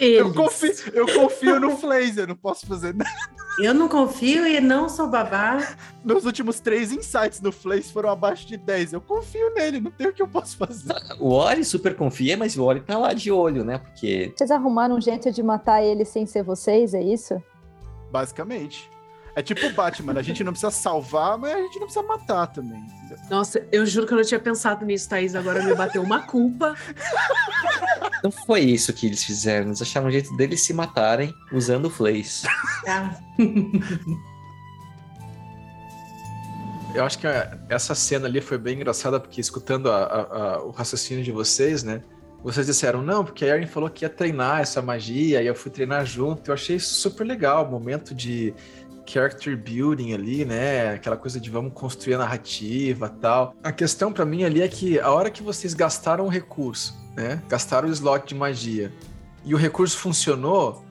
Eu 0.00 0.32
confio, 0.32 0.72
eu 0.92 1.06
confio 1.06 1.60
no 1.60 1.76
Flazer, 1.76 2.28
não 2.28 2.36
posso 2.36 2.66
fazer 2.66 2.94
nada. 2.94 3.10
Eu 3.58 3.72
não 3.72 3.88
confio 3.88 4.46
e 4.46 4.60
não 4.60 4.88
sou 4.88 5.08
babá. 5.08 5.76
Meus 6.04 6.24
últimos 6.24 6.58
três 6.58 6.90
insights 6.90 7.40
no 7.40 7.52
Flaze 7.52 7.92
foram 7.92 8.10
abaixo 8.10 8.46
de 8.46 8.56
10. 8.56 8.94
Eu 8.94 9.00
confio 9.00 9.54
nele, 9.54 9.80
não 9.80 9.92
tem 9.92 10.08
o 10.08 10.12
que 10.12 10.20
eu 10.20 10.26
posso 10.26 10.56
fazer. 10.56 10.92
O 11.20 11.30
Ori 11.30 11.64
super 11.64 11.94
confia, 11.94 12.36
mas 12.36 12.58
o 12.58 12.64
Ori 12.64 12.80
tá 12.80 12.98
lá 12.98 13.12
de 13.12 13.30
olho, 13.30 13.64
né? 13.64 13.78
Porque. 13.78 14.32
Vocês 14.36 14.50
arrumaram 14.50 14.96
um 14.96 15.00
jeito 15.00 15.30
de 15.30 15.42
matar 15.42 15.82
ele 15.82 16.04
sem 16.04 16.26
ser 16.26 16.42
vocês, 16.42 16.94
é 16.94 17.02
isso? 17.02 17.40
Basicamente. 18.10 18.90
É 19.36 19.42
tipo 19.42 19.66
o 19.66 19.72
Batman, 19.72 20.12
a 20.16 20.22
gente 20.22 20.44
não 20.44 20.52
precisa 20.52 20.70
salvar, 20.70 21.36
mas 21.36 21.52
a 21.52 21.58
gente 21.58 21.80
não 21.80 21.86
precisa 21.86 22.06
matar 22.06 22.46
também. 22.46 22.80
Nossa, 23.28 23.66
eu 23.72 23.84
juro 23.84 24.06
que 24.06 24.12
eu 24.12 24.18
não 24.18 24.24
tinha 24.24 24.38
pensado 24.38 24.84
nisso, 24.84 25.08
Thaís. 25.08 25.34
Agora 25.34 25.60
me 25.62 25.74
bateu 25.74 26.02
uma 26.02 26.22
culpa. 26.22 26.76
Não 28.24 28.30
foi 28.30 28.60
isso 28.60 28.90
que 28.94 29.06
eles 29.06 29.22
fizeram. 29.22 29.66
Eles 29.66 29.82
acharam 29.82 30.06
um 30.06 30.10
jeito 30.10 30.34
deles 30.34 30.62
se 30.62 30.72
matarem 30.72 31.34
usando 31.52 31.84
o 31.84 31.90
Flays. 31.90 32.44
Ah. 32.88 33.14
Eu 36.94 37.04
acho 37.04 37.18
que 37.18 37.26
essa 37.68 37.94
cena 37.94 38.26
ali 38.26 38.40
foi 38.40 38.56
bem 38.56 38.76
engraçada, 38.76 39.20
porque 39.20 39.40
escutando 39.40 39.90
a, 39.90 40.04
a, 40.04 40.20
a, 40.20 40.62
o 40.62 40.70
raciocínio 40.70 41.22
de 41.22 41.32
vocês, 41.32 41.82
né? 41.82 42.02
Vocês 42.42 42.66
disseram, 42.66 43.02
não, 43.02 43.24
porque 43.24 43.44
a 43.44 43.48
Erin 43.48 43.66
falou 43.66 43.90
que 43.90 44.04
ia 44.04 44.08
treinar 44.08 44.60
essa 44.60 44.80
magia, 44.80 45.42
e 45.42 45.46
eu 45.46 45.54
fui 45.54 45.70
treinar 45.70 46.06
junto. 46.06 46.50
Eu 46.50 46.54
achei 46.54 46.78
super 46.78 47.26
legal, 47.26 47.66
o 47.66 47.70
momento 47.70 48.14
de 48.14 48.54
character 49.06 49.56
building 49.56 50.14
ali, 50.14 50.44
né? 50.44 50.94
Aquela 50.94 51.16
coisa 51.16 51.40
de 51.40 51.50
vamos 51.50 51.72
construir 51.74 52.14
a 52.14 52.18
narrativa 52.18 53.08
tal. 53.08 53.54
A 53.62 53.72
questão 53.72 54.12
para 54.12 54.24
mim 54.24 54.44
ali 54.44 54.62
é 54.62 54.68
que 54.68 54.98
a 54.98 55.10
hora 55.10 55.30
que 55.30 55.42
vocês 55.42 55.74
gastaram 55.74 56.24
o 56.26 56.28
recurso, 56.28 57.03
né? 57.16 57.42
Gastaram 57.48 57.88
o 57.88 57.92
slot 57.92 58.26
de 58.26 58.34
magia 58.34 58.92
e 59.44 59.54
o 59.54 59.56
recurso 59.56 59.96
funcionou, 59.98 60.84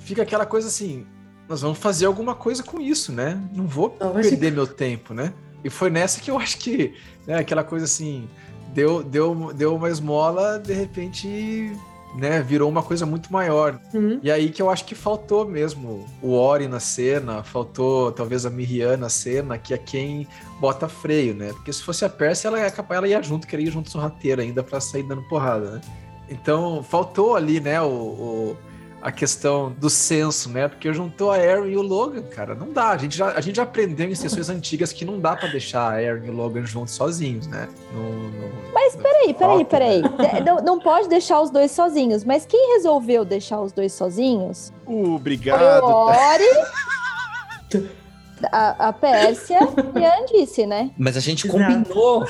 fica 0.00 0.22
aquela 0.22 0.46
coisa 0.46 0.68
assim, 0.68 1.06
nós 1.48 1.60
vamos 1.60 1.78
fazer 1.78 2.06
alguma 2.06 2.34
coisa 2.34 2.62
com 2.62 2.80
isso, 2.80 3.12
né? 3.12 3.40
Não 3.52 3.66
vou 3.66 3.90
perder 3.90 4.52
meu 4.52 4.66
tempo, 4.66 5.12
né? 5.14 5.32
E 5.64 5.70
foi 5.70 5.90
nessa 5.90 6.20
que 6.20 6.30
eu 6.30 6.38
acho 6.38 6.58
que, 6.58 6.94
né, 7.26 7.38
aquela 7.38 7.64
coisa 7.64 7.84
assim, 7.84 8.28
deu, 8.72 9.02
deu, 9.02 9.52
deu 9.52 9.74
uma 9.74 9.88
esmola, 9.88 10.58
de 10.58 10.72
repente 10.72 11.72
né, 12.16 12.40
virou 12.40 12.68
uma 12.68 12.82
coisa 12.82 13.04
muito 13.04 13.32
maior. 13.32 13.78
Uhum. 13.92 14.18
E 14.22 14.30
aí 14.30 14.48
que 14.48 14.60
eu 14.60 14.70
acho 14.70 14.84
que 14.84 14.94
faltou 14.94 15.46
mesmo 15.46 16.06
o 16.22 16.32
Ori 16.32 16.66
na 16.66 16.80
cena, 16.80 17.42
faltou 17.42 18.10
talvez 18.10 18.46
a 18.46 18.50
Miriam 18.50 18.96
na 18.96 19.08
cena, 19.08 19.58
que 19.58 19.74
é 19.74 19.78
quem 19.78 20.26
bota 20.58 20.88
freio, 20.88 21.34
né? 21.34 21.52
Porque 21.52 21.72
se 21.72 21.82
fosse 21.82 22.04
a 22.04 22.08
Percy, 22.08 22.46
ela 22.46 22.58
ia 22.58 22.70
capaz, 22.70 22.98
ela 22.98 23.08
ia 23.08 23.22
junto, 23.22 23.46
queria 23.46 23.66
ir 23.66 23.70
junto 23.70 23.90
sorrateira 23.90 24.42
ainda 24.42 24.62
para 24.62 24.80
sair 24.80 25.02
dando 25.02 25.22
porrada, 25.28 25.72
né? 25.72 25.80
Então, 26.28 26.82
faltou 26.82 27.36
ali, 27.36 27.60
né, 27.60 27.80
o, 27.80 27.86
o 27.86 28.56
a 29.06 29.12
questão 29.12 29.70
do 29.70 29.88
senso, 29.88 30.50
né? 30.50 30.66
Porque 30.66 30.92
juntou 30.92 31.30
a 31.30 31.36
Aaron 31.36 31.66
e 31.66 31.76
o 31.76 31.80
Logan, 31.80 32.22
cara. 32.22 32.56
Não 32.56 32.72
dá. 32.72 32.90
A 32.90 32.96
gente 32.96 33.16
já, 33.16 33.28
a 33.28 33.40
gente 33.40 33.54
já 33.54 33.62
aprendeu 33.62 34.10
em 34.10 34.14
sessões 34.16 34.50
antigas 34.50 34.92
que 34.92 35.04
não 35.04 35.20
dá 35.20 35.36
para 35.36 35.48
deixar 35.48 35.82
a 35.82 35.94
Aaron 35.94 36.24
e 36.24 36.28
o 36.28 36.32
Logan 36.32 36.66
juntos 36.66 36.94
sozinhos, 36.94 37.46
né? 37.46 37.68
No, 37.92 38.02
no, 38.02 38.72
mas 38.74 38.96
peraí, 38.96 39.32
peraí, 39.32 39.64
peraí. 39.64 40.02
não, 40.44 40.56
não 40.56 40.80
pode 40.80 41.08
deixar 41.08 41.40
os 41.40 41.50
dois 41.50 41.70
sozinhos. 41.70 42.24
Mas 42.24 42.44
quem 42.44 42.74
resolveu 42.74 43.24
deixar 43.24 43.60
os 43.60 43.70
dois 43.70 43.92
sozinhos? 43.92 44.72
Obrigado. 44.84 45.82
Foi 45.82 45.92
o 45.92 45.96
Ori. 46.06 47.90
a, 48.50 48.88
a 48.88 48.92
Pérsia 48.92 49.58
e 49.94 50.04
a 50.04 50.20
Andice, 50.20 50.66
né? 50.66 50.90
Mas 50.98 51.16
a 51.16 51.20
gente 51.20 51.48
combinou 51.48 52.26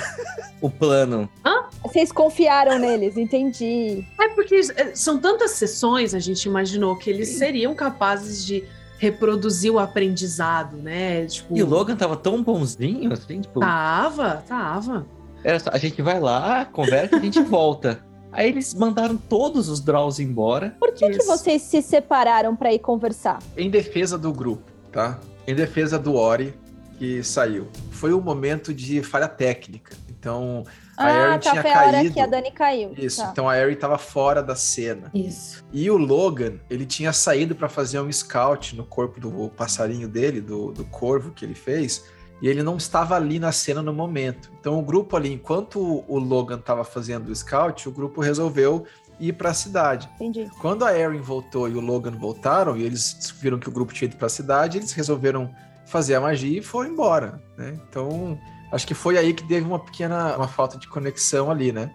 o 0.61 0.71
plano. 0.71 1.29
Hã? 1.45 1.65
Vocês 1.83 2.13
confiaram 2.13 2.79
neles, 2.79 3.17
entendi. 3.17 4.05
É 4.21 4.29
porque 4.29 4.61
é, 4.77 4.95
são 4.95 5.19
tantas 5.19 5.53
sessões, 5.53 6.15
a 6.15 6.19
gente 6.19 6.45
imaginou 6.45 6.97
que 6.97 7.11
eles 7.11 7.31
seriam 7.31 7.75
capazes 7.75 8.45
de 8.45 8.65
reproduzir 8.99 9.73
o 9.73 9.79
aprendizado, 9.79 10.77
né? 10.77 11.27
Tipo... 11.27 11.57
E 11.57 11.63
o 11.63 11.67
Logan 11.67 11.97
tava 11.97 12.17
tão 12.17 12.43
bonzinho, 12.43 13.13
assim, 13.13 13.41
tipo... 13.43 13.61
Tava, 13.61 14.43
tava. 14.49 15.07
Era 15.45 15.61
só, 15.61 15.71
a 15.73 15.79
gente 15.79 16.01
vai 16.01 16.19
lá, 16.19 16.65
conversa 16.65 17.17
e 17.17 17.19
a 17.19 17.23
gente 17.23 17.43
volta. 17.43 18.05
Aí 18.33 18.49
eles 18.49 18.75
mandaram 18.75 19.17
todos 19.17 19.69
os 19.69 19.81
Draws 19.81 20.19
embora. 20.19 20.77
Por 20.79 20.93
que, 20.93 21.09
que 21.11 21.25
vocês 21.25 21.63
se 21.63 21.81
separaram 21.83 22.57
para 22.57 22.73
ir 22.73 22.79
conversar? 22.79 23.39
Em 23.57 23.71
defesa 23.71 24.19
do 24.19 24.33
grupo, 24.33 24.71
tá? 24.91 25.19
Em 25.47 25.55
defesa 25.55 25.99
do 25.99 26.15
Ori, 26.15 26.55
que 26.99 27.23
saiu. 27.23 27.69
Foi 27.91 28.13
um 28.13 28.21
momento 28.21 28.75
de 28.75 29.03
falha 29.03 29.29
técnica. 29.29 29.97
Então, 30.09 30.65
a 30.97 31.07
ah, 31.07 31.11
Erin 31.13 31.33
tá, 31.33 31.39
tinha 31.39 31.63
foi 31.63 31.71
caído. 31.71 31.97
a 31.97 32.01
hora 32.01 32.11
que 32.11 32.21
a 32.21 32.27
Dani 32.27 32.51
caiu. 32.51 32.95
Isso, 32.97 33.21
tá. 33.23 33.29
então 33.31 33.49
a 33.49 33.57
Erin 33.57 33.75
estava 33.75 33.99
fora 33.99 34.43
da 34.43 34.57
cena. 34.57 35.11
Isso. 35.15 35.65
E 35.73 35.91
o 35.91 35.97
Logan, 35.97 36.55
ele 36.69 36.85
tinha 36.85 37.13
saído 37.13 37.55
para 37.55 37.69
fazer 37.69 38.01
um 38.01 38.11
scout 38.11 38.75
no 38.75 38.85
corpo 38.85 39.21
do 39.21 39.49
passarinho 39.51 40.09
dele, 40.09 40.41
do, 40.41 40.73
do 40.73 40.85
corvo 40.87 41.31
que 41.31 41.45
ele 41.45 41.55
fez, 41.55 42.05
e 42.41 42.49
ele 42.49 42.63
não 42.63 42.77
estava 42.77 43.15
ali 43.15 43.39
na 43.39 43.53
cena 43.53 43.83
no 43.83 43.93
momento. 43.93 44.51
Então 44.59 44.79
o 44.79 44.83
grupo 44.83 45.17
ali, 45.17 45.33
enquanto 45.33 46.05
o 46.09 46.19
Logan 46.19 46.59
estava 46.59 46.83
fazendo 46.83 47.29
o 47.29 47.37
scout, 47.37 47.89
o 47.89 47.93
grupo 47.93 48.21
resolveu 48.21 48.85
ir 49.19 49.33
para 49.33 49.51
a 49.51 49.55
cidade. 49.55 50.09
Entendi. 50.17 50.51
Quando 50.61 50.85
a 50.85 50.97
Erin 50.97 51.21
voltou 51.21 51.69
e 51.69 51.75
o 51.75 51.81
Logan 51.81 52.13
voltaram, 52.13 52.77
e 52.77 52.83
eles 52.83 53.35
viram 53.41 53.59
que 53.59 53.69
o 53.69 53.73
grupo 53.73 53.93
tinha 53.93 54.07
ido 54.07 54.17
para 54.17 54.27
a 54.27 54.31
cidade, 54.31 54.79
eles 54.79 54.93
resolveram 54.93 55.51
fazer 55.87 56.15
a 56.15 56.21
magia 56.21 56.59
e 56.59 56.63
foram 56.63 56.91
embora, 56.91 57.41
né? 57.57 57.79
Então, 57.89 58.39
acho 58.73 58.87
que 58.87 58.95
foi 58.95 59.17
aí 59.17 59.33
que 59.33 59.47
teve 59.47 59.67
uma 59.67 59.79
pequena 59.79 60.37
uma 60.37 60.49
falta 60.49 60.79
de 60.79 60.89
conexão 60.89 61.51
ali, 61.51 61.73
né? 61.73 61.91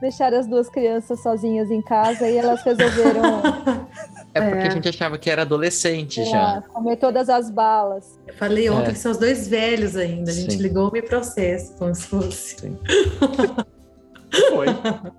Deixaram 0.00 0.38
as 0.38 0.46
duas 0.46 0.68
crianças 0.68 1.22
sozinhas 1.22 1.70
em 1.70 1.80
casa 1.80 2.28
e 2.28 2.36
elas 2.36 2.62
resolveram 2.62 3.42
É 4.36 4.50
porque 4.50 4.64
é. 4.64 4.66
a 4.66 4.70
gente 4.70 4.88
achava 4.88 5.16
que 5.16 5.30
era 5.30 5.42
adolescente 5.42 6.20
é, 6.20 6.24
já. 6.26 6.62
Comer 6.72 6.96
todas 6.96 7.30
as 7.30 7.50
balas. 7.50 8.18
Eu 8.26 8.34
falei 8.34 8.68
ontem 8.68 8.90
é. 8.90 8.92
que 8.92 8.98
são 8.98 9.12
os 9.12 9.18
dois 9.18 9.48
velhos 9.48 9.96
ainda. 9.96 10.30
A 10.30 10.34
gente 10.34 10.54
Sim. 10.54 10.62
ligou 10.62 10.90
o 10.90 10.92
meu 10.92 11.02
processo, 11.02 11.74
como 11.78 11.94
se 11.94 12.02
fosse. 12.02 12.56
Foi. 14.50 14.66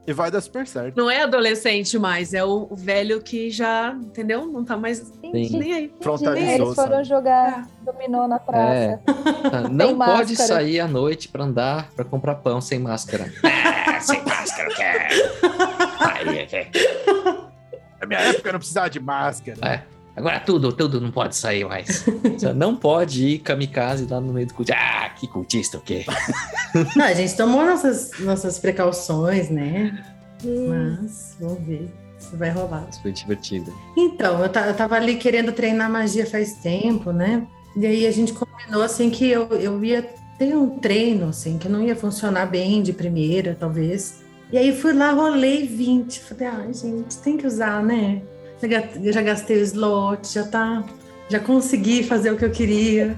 E 0.05 0.13
vai 0.13 0.31
dar 0.31 0.41
super 0.41 0.65
certo. 0.67 0.95
Não 0.95 1.09
é 1.09 1.23
adolescente 1.23 1.97
mais, 1.97 2.33
é 2.33 2.43
o 2.43 2.67
velho 2.75 3.21
que 3.21 3.49
já, 3.49 3.91
entendeu? 3.99 4.45
Não 4.45 4.63
tá 4.63 4.77
mais 4.77 5.11
nem 5.21 5.73
aí. 5.73 5.93
Frontalizou, 6.01 6.49
Eles 6.49 6.75
foram 6.75 6.91
sabe? 6.91 7.03
jogar 7.03 7.67
é. 7.67 7.85
dominó 7.85 8.27
na 8.27 8.39
praça. 8.39 8.73
É. 8.73 8.99
Não 9.69 9.97
pode 9.97 10.33
máscara. 10.33 10.47
sair 10.47 10.79
à 10.79 10.87
noite 10.87 11.29
pra 11.29 11.43
andar, 11.43 11.91
pra 11.91 12.05
comprar 12.05 12.35
pão 12.35 12.61
sem 12.61 12.79
máscara. 12.79 13.31
é, 13.43 13.99
sem 13.99 14.23
máscara, 14.23 14.69
quero. 14.75 15.15
Aí, 15.99 16.47
Na 17.99 18.07
minha 18.07 18.19
época 18.19 18.49
eu 18.49 18.53
não 18.53 18.59
precisava 18.59 18.89
de 18.89 18.99
máscara. 18.99 19.57
É. 19.63 19.96
Agora 20.17 20.39
tudo, 20.39 20.73
tudo 20.73 20.99
não 20.99 21.11
pode 21.11 21.35
sair 21.35 21.63
mais. 21.63 22.03
Você 22.33 22.51
não 22.51 22.75
pode 22.75 23.23
ir 23.23 23.37
kamikaze 23.37 24.07
lá 24.09 24.19
no 24.19 24.33
meio 24.33 24.47
do 24.47 24.53
culto. 24.55 24.73
Ah, 24.73 25.11
que 25.15 25.27
cultista 25.27 25.77
o 25.77 25.81
quê? 25.81 26.05
Não, 26.95 27.05
a 27.05 27.13
gente 27.13 27.37
tomou 27.37 27.63
nossas, 27.63 28.11
nossas 28.19 28.57
precauções, 28.57 29.49
né? 29.51 30.03
Mas, 30.43 31.37
vamos 31.39 31.63
ver 31.63 31.93
se 32.17 32.35
vai 32.35 32.49
rolar. 32.49 32.87
Foi 32.99 33.11
divertido. 33.11 33.71
Então, 33.95 34.39
eu, 34.39 34.45
eu 34.45 34.73
tava 34.73 34.95
ali 34.95 35.17
querendo 35.17 35.51
treinar 35.51 35.89
magia 35.89 36.25
faz 36.25 36.53
tempo, 36.55 37.11
né? 37.11 37.45
E 37.75 37.85
aí 37.85 38.07
a 38.07 38.11
gente 38.11 38.33
combinou, 38.33 38.81
assim, 38.81 39.11
que 39.11 39.29
eu, 39.29 39.47
eu 39.49 39.83
ia 39.85 40.01
ter 40.39 40.57
um 40.57 40.79
treino, 40.79 41.29
assim, 41.29 41.59
que 41.59 41.69
não 41.69 41.83
ia 41.83 41.95
funcionar 41.95 42.47
bem 42.47 42.81
de 42.81 42.91
primeira, 42.91 43.55
talvez. 43.59 44.23
E 44.51 44.57
aí 44.57 44.75
fui 44.75 44.93
lá, 44.93 45.11
rolei 45.11 45.67
20. 45.67 46.19
Falei, 46.21 46.47
ai, 46.47 46.67
ah, 46.69 46.73
gente, 46.73 47.17
tem 47.19 47.37
que 47.37 47.45
usar, 47.45 47.83
né? 47.83 48.23
Já 48.61 49.21
gastei 49.21 49.57
o 49.57 49.63
slot, 49.63 50.33
já 50.33 50.47
tá. 50.47 50.83
Já 51.29 51.39
consegui 51.39 52.03
fazer 52.03 52.31
o 52.31 52.37
que 52.37 52.45
eu 52.45 52.51
queria. 52.51 53.15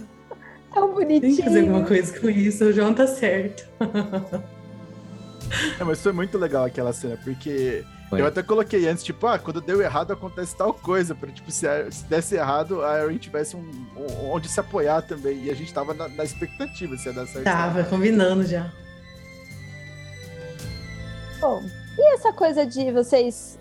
Tão 0.74 0.94
bonitinho. 0.94 1.22
Tem 1.22 1.36
que 1.36 1.44
fazer 1.44 1.60
alguma 1.62 1.86
coisa 1.86 2.20
com 2.20 2.30
isso, 2.30 2.66
o 2.66 2.74
João 2.74 2.94
tá 2.94 3.08
certo. 3.08 3.68
É, 5.80 5.84
mas 5.84 6.02
foi 6.02 6.12
muito 6.12 6.38
legal 6.38 6.66
aquela 6.66 6.94
cena, 6.94 7.18
porque 7.24 7.84
foi. 8.10 8.22
eu 8.22 8.28
até 8.28 8.44
coloquei 8.44 8.88
antes, 8.88 9.04
tipo, 9.04 9.26
ah, 9.26 9.40
quando 9.40 9.60
deu 9.60 9.82
errado 9.82 10.12
acontece 10.14 10.56
tal 10.56 10.74
coisa, 10.74 11.16
pra, 11.16 11.32
tipo, 11.32 11.50
se, 11.52 11.66
se 11.92 12.06
desse 12.06 12.36
errado, 12.36 12.84
a 12.84 13.04
Erin 13.04 13.18
tivesse 13.18 13.56
um, 13.56 13.68
um, 13.98 14.30
onde 14.30 14.48
se 14.48 14.60
apoiar 14.60 15.02
também, 15.02 15.46
e 15.46 15.50
a 15.50 15.56
gente 15.56 15.74
tava 15.74 15.94
na, 15.94 16.08
na 16.08 16.24
expectativa 16.24 16.96
se 16.98 17.08
ia 17.08 17.14
dar 17.14 17.28
certo. 17.28 17.46
Tava, 17.46 17.84
combinando 17.84 18.44
já. 18.44 18.72
Bom, 21.40 21.64
e 22.00 22.14
essa 22.14 22.32
coisa 22.32 22.66
de 22.66 22.94
vocês 22.94 23.60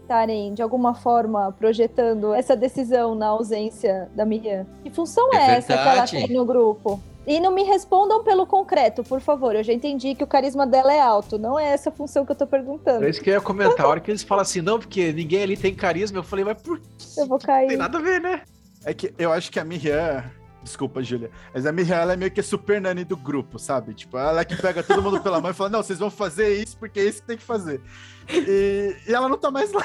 estarem, 0.00 0.50
é, 0.50 0.54
de 0.54 0.62
alguma 0.62 0.94
forma, 0.94 1.52
projetando 1.52 2.32
essa 2.32 2.56
decisão 2.56 3.14
na 3.14 3.26
ausência 3.26 4.08
da 4.14 4.24
Miriam? 4.24 4.66
Que 4.82 4.88
função 4.88 5.28
é, 5.34 5.36
é 5.36 5.56
essa 5.56 5.76
que 5.76 5.88
ela 5.88 6.06
tem 6.06 6.28
no 6.28 6.46
grupo? 6.46 6.98
E 7.26 7.38
não 7.40 7.50
me 7.50 7.62
respondam 7.62 8.24
pelo 8.24 8.46
concreto, 8.46 9.04
por 9.04 9.20
favor. 9.20 9.54
Eu 9.54 9.62
já 9.62 9.74
entendi 9.74 10.14
que 10.14 10.24
o 10.24 10.26
carisma 10.26 10.66
dela 10.66 10.92
é 10.92 11.00
alto. 11.00 11.38
Não 11.38 11.58
é 11.58 11.68
essa 11.68 11.90
função 11.90 12.24
que 12.24 12.32
eu 12.32 12.36
tô 12.36 12.46
perguntando. 12.46 13.04
É 13.04 13.10
isso 13.10 13.20
que 13.20 13.28
eu 13.28 13.34
ia 13.34 13.40
comentar. 13.42 13.84
A 13.84 13.88
hora 13.90 14.00
que 14.00 14.10
eles 14.10 14.22
falam 14.22 14.40
assim, 14.40 14.62
não, 14.62 14.78
porque 14.78 15.12
ninguém 15.12 15.42
ali 15.42 15.56
tem 15.56 15.74
carisma, 15.74 16.18
eu 16.18 16.22
falei, 16.22 16.46
mas 16.46 16.60
por 16.62 16.80
que? 16.80 17.20
Eu 17.20 17.26
vou 17.26 17.38
cair. 17.38 17.62
Não 17.62 17.68
tem 17.68 17.76
nada 17.76 17.98
a 17.98 18.00
ver, 18.00 18.20
né? 18.20 18.42
É 18.86 18.94
que 18.94 19.12
eu 19.18 19.32
acho 19.32 19.50
que 19.50 19.60
a 19.60 19.64
Miriam 19.64 20.24
Desculpa, 20.64 21.02
Júlia. 21.02 21.30
Mas 21.52 21.66
a 21.66 21.72
Miriam, 21.72 21.96
ela 21.96 22.14
é 22.14 22.16
meio 22.16 22.30
que 22.30 22.40
a 22.40 22.42
super 22.42 22.80
nani 22.80 23.04
do 23.04 23.16
grupo, 23.16 23.58
sabe? 23.58 23.92
Tipo, 23.92 24.16
ela 24.16 24.40
é 24.40 24.44
que 24.44 24.56
pega 24.56 24.82
todo 24.82 25.02
mundo 25.02 25.20
pela 25.20 25.40
mão 25.40 25.50
e 25.50 25.54
fala: 25.54 25.68
Não, 25.68 25.82
vocês 25.82 25.98
vão 25.98 26.10
fazer 26.10 26.62
isso 26.62 26.76
porque 26.78 26.98
é 26.98 27.04
isso 27.04 27.20
que 27.20 27.28
tem 27.28 27.36
que 27.36 27.44
fazer. 27.44 27.82
E, 28.28 28.96
e 29.06 29.12
ela 29.12 29.28
não 29.28 29.36
tá 29.36 29.50
mais 29.50 29.70
lá. 29.72 29.84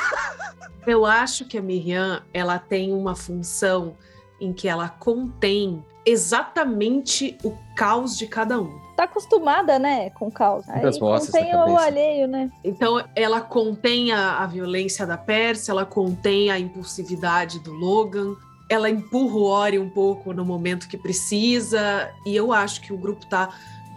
Eu 0.88 1.06
acho 1.06 1.46
que 1.46 1.58
a 1.58 1.62
Miriam, 1.62 2.24
ela 2.34 2.58
tem 2.58 2.94
uma 2.94 3.14
função 3.14 3.98
em 4.40 4.54
que 4.54 4.70
ela 4.70 4.88
contém 4.88 5.84
exatamente 6.06 7.38
o 7.44 7.54
caos 7.76 8.18
de 8.18 8.26
cada 8.26 8.60
um. 8.60 8.80
Tá 8.96 9.04
acostumada, 9.04 9.78
né, 9.78 10.10
com 10.12 10.28
o 10.28 10.32
caos. 10.32 10.68
Aí 10.70 10.82
contém 10.98 11.56
o 11.56 11.78
alheio, 11.78 12.28
né? 12.28 12.50
Então, 12.64 13.04
ela 13.16 13.42
contém 13.42 14.12
a, 14.14 14.40
a 14.40 14.48
violência 14.48 15.06
da 15.06 15.18
Pérsia, 15.18 15.72
ela 15.72 15.86
contém 15.86 16.50
a 16.50 16.58
impulsividade 16.58 17.60
do 17.60 17.74
Logan, 17.74 18.36
ela 18.70 18.90
empurra 18.90 19.36
o 19.36 19.44
Ori 19.44 19.80
um 19.80 19.90
pouco 19.90 20.32
no 20.32 20.46
momento 20.46 20.88
que 20.88 20.98
precisa, 20.98 22.12
e 22.26 22.36
eu 22.36 22.54
acho 22.54 22.82
que 22.82 22.94
o 22.94 22.98
grupo 22.98 23.26
tá 23.26 23.50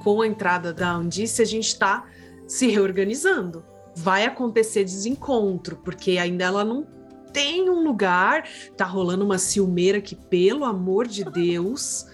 com 0.03 0.23
a 0.23 0.27
entrada 0.27 0.73
da 0.73 0.99
Undice, 0.99 1.43
a 1.43 1.45
gente 1.45 1.69
está 1.69 2.07
se 2.47 2.67
reorganizando. 2.69 3.63
Vai 3.95 4.25
acontecer 4.25 4.83
desencontro, 4.83 5.77
porque 5.77 6.17
ainda 6.19 6.45
ela 6.45 6.65
não 6.65 6.87
tem 7.33 7.69
um 7.69 7.85
lugar, 7.85 8.49
tá 8.77 8.85
rolando 8.85 9.25
uma 9.25 9.39
ciumeira 9.39 10.01
que, 10.01 10.17
pelo 10.17 10.65
amor 10.65 11.07
de 11.07 11.25
Deus, 11.25 12.07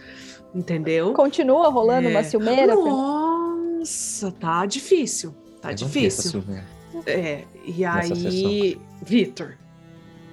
entendeu? 0.54 1.12
Continua 1.12 1.68
rolando 1.68 2.08
é... 2.08 2.10
uma 2.10 2.24
ciumeira? 2.24 2.74
Nossa, 2.74 4.32
tá 4.32 4.66
difícil. 4.66 5.34
Tá 5.60 5.70
eu 5.70 5.76
difícil. 5.76 6.44
É, 7.06 7.44
e 7.64 7.84
aí, 7.84 8.78
Vitor, 9.02 9.56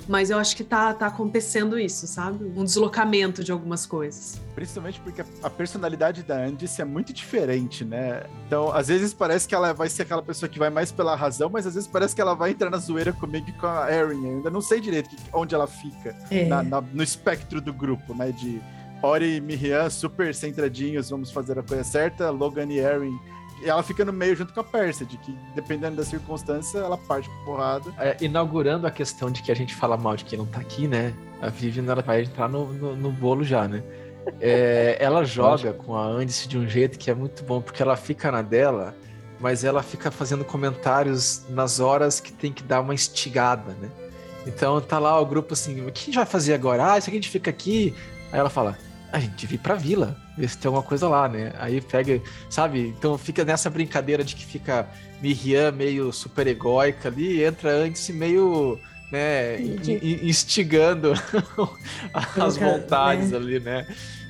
mas 0.08 0.30
eu 0.30 0.38
acho 0.38 0.56
que 0.56 0.64
tá, 0.64 0.94
tá 0.94 1.08
acontecendo 1.08 1.80
isso, 1.80 2.08
sabe? 2.08 2.46
Um 2.56 2.64
deslocamento 2.64 3.44
de 3.44 3.52
algumas 3.52 3.86
coisas. 3.86 4.40
Principalmente 4.54 5.00
porque 5.00 5.24
a 5.42 5.50
personalidade 5.50 6.24
da 6.24 6.38
Andice 6.38 6.82
é 6.82 6.86
muito 6.86 7.12
diferente, 7.12 7.84
né? 7.84 8.24
Então, 8.48 8.72
às 8.72 8.88
vezes 8.88 9.14
parece 9.14 9.48
que 9.48 9.56
ela 9.56 9.74
vai 9.74 9.90
ser 9.90 10.04
aquela 10.04 10.22
pessoa 10.22 10.50
que 10.50 10.60
vai 10.60 10.70
mais 10.70 10.92
pela 10.92 11.16
razão, 11.16 11.50
mas 11.50 11.66
às 11.66 11.74
vezes 11.74 11.88
parece 11.88 12.16
que 12.16 12.22
ela 12.22 12.34
vai 12.34 12.52
entrar 12.52 12.70
na 12.70 12.78
zoeira 12.78 13.12
comigo 13.12 13.50
e 13.50 13.54
com 13.54 13.68
a 13.68 13.92
Erin. 13.92 14.24
Eu 14.26 14.38
ainda 14.38 14.50
não 14.50 14.62
sei 14.62 14.80
direito 14.80 15.10
onde 15.34 15.56
ela 15.56 15.68
fica 15.68 16.16
é. 16.30 16.46
na, 16.46 16.64
na, 16.64 16.82
no 16.82 17.04
espectro 17.04 17.60
do 17.60 17.74
grupo, 17.74 18.14
né? 18.14 18.32
De 18.32 18.62
Ori 19.02 19.36
e 19.36 19.42
Miriam 19.42 19.90
super 19.90 20.34
centradinhos, 20.34 21.10
vamos 21.10 21.32
fazer 21.32 21.60
a 21.60 21.64
coisa 21.64 21.84
certa. 21.84 22.30
Logan 22.30 22.68
e 22.72 22.78
Erin 22.78 23.18
ela 23.64 23.82
fica 23.84 24.04
no 24.04 24.12
meio 24.12 24.36
junto 24.36 24.54
com 24.54 24.60
a 24.60 24.64
Pérsia, 24.64 25.06
de 25.06 25.18
que 25.18 25.32
dependendo 25.54 25.96
da 25.96 26.04
circunstância, 26.04 26.80
ela 26.80 26.98
parte 26.98 27.30
por 27.30 27.46
porrada. 27.46 27.94
É, 27.98 28.18
inaugurando 28.22 28.86
a 28.86 28.92
questão 28.92 29.32
de 29.32 29.42
que 29.42 29.52
a 29.52 29.56
gente 29.56 29.74
fala 29.74 29.96
mal 29.98 30.16
de 30.16 30.26
quem 30.26 30.38
não 30.38 30.46
tá 30.46 30.60
aqui, 30.60 30.88
né? 30.88 31.14
A 31.42 31.50
Vivian 31.50 31.90
ela 31.90 32.02
vai 32.02 32.24
entrar 32.24 32.50
no, 32.50 32.72
no, 32.74 32.96
no 32.96 33.12
bolo 33.12 33.44
já, 33.44 33.68
né? 33.68 33.84
É, 34.42 34.98
ela 35.00 35.24
joga 35.26 35.74
com 35.74 35.96
a 35.96 36.06
Andice 36.06 36.48
de 36.48 36.58
um 36.58 36.68
jeito 36.68 36.98
que 36.98 37.10
é 37.10 37.14
muito 37.14 37.44
bom, 37.44 37.62
porque 37.62 37.82
ela 37.82 37.96
fica 37.96 38.32
na 38.32 38.42
dela, 38.42 38.96
mas 39.40 39.64
ela 39.64 39.84
fica 39.84 40.12
fazendo 40.12 40.44
comentários 40.44 41.46
nas 41.50 41.80
horas 41.80 42.20
que 42.20 42.34
tem 42.34 42.52
que 42.52 42.64
dar 42.64 42.82
uma 42.82 42.94
instigada, 42.94 43.74
né? 43.82 43.90
Então 44.46 44.80
tá 44.80 45.00
lá 45.00 45.20
o 45.20 45.26
grupo 45.26 45.54
assim, 45.54 45.82
o 45.82 45.92
que 45.92 46.02
a 46.02 46.06
gente 46.06 46.16
vai 46.16 46.26
fazer 46.26 46.54
agora? 46.54 46.94
Ah, 46.94 46.98
isso 46.98 47.10
aqui 47.10 47.18
a 47.18 47.22
gente 47.22 47.32
fica 47.32 47.50
aqui. 47.50 47.96
Aí 48.32 48.40
ela 48.40 48.50
fala, 48.50 48.78
a 49.16 49.20
gente 49.20 49.34
devia 49.36 49.56
ir 49.56 49.60
pra 49.60 49.76
vila, 49.76 50.14
ver 50.38 50.50
se 50.50 50.58
tem 50.58 50.68
alguma 50.68 50.84
coisa 50.84 51.08
lá, 51.08 51.30
né? 51.30 51.54
Aí 51.58 51.80
pega, 51.80 52.22
sabe? 52.50 52.94
Então 52.98 53.18
fica 53.18 53.46
nessa 53.46 53.70
brincadeira 53.70 54.26
de 54.26 54.36
que 54.36 54.46
fica 54.46 54.86
Miriam 55.22 55.72
meio 55.72 56.12
super 56.12 56.46
egóica 56.46 57.08
ali, 57.08 57.42
entra 57.42 57.72
antes 57.72 58.10
meio, 58.10 58.78
né, 59.10 59.58
instigando 60.22 61.14
as 62.14 62.58
vontades 62.58 63.32
né? 63.32 63.38
ali, 63.38 63.60
né? 63.62 63.88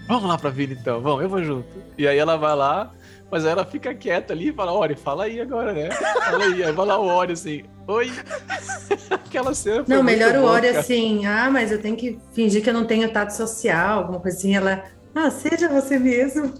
Vamos 0.08 0.30
lá 0.30 0.38
pra 0.38 0.52
vila 0.52 0.74
então, 0.74 1.02
vamos, 1.02 1.24
eu 1.24 1.30
vou 1.30 1.44
junto. 1.44 1.68
E 1.98 2.08
aí 2.08 2.20
ela 2.20 2.38
vai 2.38 2.56
lá, 2.56 2.94
mas 3.32 3.46
aí 3.46 3.52
ela 3.52 3.66
fica 3.66 3.94
quieta 3.94 4.34
ali 4.34 4.50
e 4.50 4.54
fala, 4.54 4.72
Ori, 4.72 4.96
fala 4.96 5.26
aí 5.26 5.40
agora, 5.42 5.74
né? 5.74 5.90
Fala 5.92 6.46
aí, 6.46 6.64
aí 6.64 6.72
vai 6.72 6.86
lá 6.86 7.00
o 7.00 7.06
Ori 7.06 7.34
assim, 7.34 7.64
oi. 7.88 8.12
Aquela 9.10 9.54
cena 9.54 9.84
Não, 9.88 10.04
melhor 10.04 10.36
o 10.36 10.46
Ori 10.46 10.68
assim, 10.68 11.26
ah, 11.26 11.50
mas 11.50 11.72
eu 11.72 11.82
tenho 11.82 11.96
que 11.96 12.20
fingir 12.34 12.64
que 12.64 12.70
eu 12.70 12.74
não 12.74 12.86
tenho 12.86 13.12
tato 13.12 13.32
social, 13.32 14.00
alguma 14.00 14.20
coisa 14.20 14.38
assim. 14.38 14.56
Ela, 14.56 14.86
ah, 15.14 15.32
seja 15.32 15.70
você 15.70 15.98
mesmo. 15.98 16.54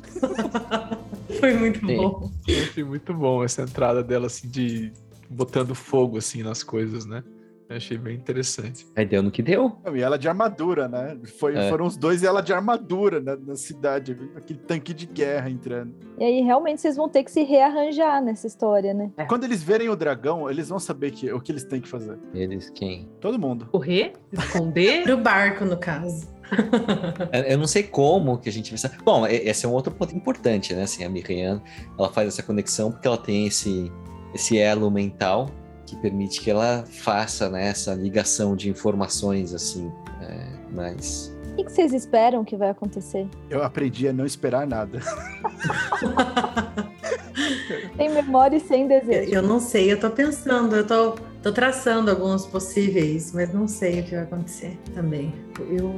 Foi 1.40 1.54
muito 1.54 1.86
Sim. 1.86 1.98
bom. 1.98 2.32
Foi 2.74 2.84
muito 2.84 3.14
bom 3.14 3.44
essa 3.44 3.62
entrada 3.62 4.04
dela, 4.04 4.28
assim, 4.28 4.48
de 4.48 4.94
botando 5.30 5.76
fogo, 5.76 6.18
assim, 6.18 6.44
nas 6.44 6.64
coisas, 6.64 7.06
né? 7.06 7.24
Eu 7.68 7.78
achei 7.78 7.98
bem 7.98 8.16
interessante. 8.16 8.86
Aí 8.96 9.06
deu 9.06 9.24
no 9.24 9.32
que 9.32 9.42
deu. 9.42 9.76
E 9.94 10.02
ela 10.02 10.18
de 10.18 10.28
armadura, 10.28 10.88
né? 10.88 11.18
Foi, 11.40 11.56
é. 11.56 11.70
Foram 11.70 11.86
os 11.86 11.98
dois 11.98 12.22
e 12.22 12.28
ela 12.28 12.42
de 12.42 12.54
armadura 12.54 13.20
né? 13.20 13.36
na 13.44 13.56
cidade, 13.56 14.16
aquele 14.36 14.60
tanque 14.60 14.94
de 14.94 15.08
guerra 15.08 15.50
entrando. 15.50 15.94
E 16.20 16.24
aí 16.24 16.42
realmente 16.42 16.82
vocês 16.82 16.96
vão 16.96 17.10
ter 17.10 17.24
que 17.24 17.32
se 17.32 17.44
rearranjar 17.44 18.24
nessa 18.24 18.46
história, 18.46 18.94
né? 18.94 19.12
É. 19.18 19.26
Quando 19.26 19.46
eles 19.46 19.64
verem 19.64 19.90
o 19.90 19.96
dragão, 19.96 20.50
eles 20.50 20.70
vão 20.70 20.78
saber 20.78 21.12
que, 21.12 21.32
o 21.32 21.42
que 21.42 21.52
eles 21.52 21.64
têm 21.64 21.82
que 21.82 21.88
fazer. 21.88 22.20
Eles 22.34 22.70
quem? 22.70 23.10
Todo 23.20 23.40
mundo. 23.40 23.66
Correr? 23.72 24.14
Esconder? 24.32 25.02
Pro 25.04 25.18
barco, 25.18 25.66
no 25.66 25.78
caso. 25.78 26.28
Eu 27.50 27.58
não 27.58 27.66
sei 27.66 27.82
como 27.82 28.38
que 28.38 28.48
a 28.48 28.52
gente 28.52 28.76
vai. 28.76 28.92
Bom, 29.04 29.26
esse 29.26 29.66
é 29.66 29.70
um 29.70 29.74
outro 29.74 29.92
ponto 29.92 30.16
importante, 30.16 30.76
né? 30.76 30.84
Assim, 30.84 31.04
a 31.04 31.10
Miriam, 31.10 31.62
ela 31.98 32.12
faz 32.12 32.28
essa 32.28 32.44
conexão 32.44 32.92
porque 32.92 33.08
ela 33.08 33.18
tem 33.18 33.48
esse, 33.48 33.92
esse 34.36 34.60
elo 34.60 34.92
mental 34.92 35.50
que 35.86 35.96
permite 35.96 36.42
que 36.42 36.50
ela 36.50 36.84
faça 36.88 37.50
né, 37.50 37.68
essa 37.68 37.94
ligação 37.94 38.56
de 38.56 38.70
informações 38.70 39.54
assim, 39.54 39.92
é, 40.22 40.48
mas 40.72 41.32
o 41.58 41.64
que 41.64 41.72
vocês 41.72 41.94
esperam 41.94 42.44
que 42.44 42.58
vai 42.58 42.70
acontecer? 42.70 43.30
Eu 43.50 43.64
aprendi 43.64 44.10
a 44.10 44.14
não 44.14 44.26
esperar 44.26 44.68
nada. 44.68 45.00
Tem 47.96 48.10
memória 48.10 48.58
e 48.58 48.60
sem 48.60 48.90
desejo. 48.90 49.34
Eu 49.34 49.42
não 49.42 49.62
sei, 49.62 49.90
eu 49.90 49.98
tô 49.98 50.10
pensando, 50.10 50.76
eu 50.76 50.86
tô, 50.86 51.16
Tô 51.46 51.52
traçando 51.52 52.10
alguns 52.10 52.48
possíveis, 52.48 53.32
mas 53.32 53.54
não 53.54 53.68
sei 53.68 54.00
o 54.00 54.04
que 54.04 54.16
vai 54.16 54.24
acontecer 54.24 54.80
também. 54.96 55.32
Eu 55.70 55.94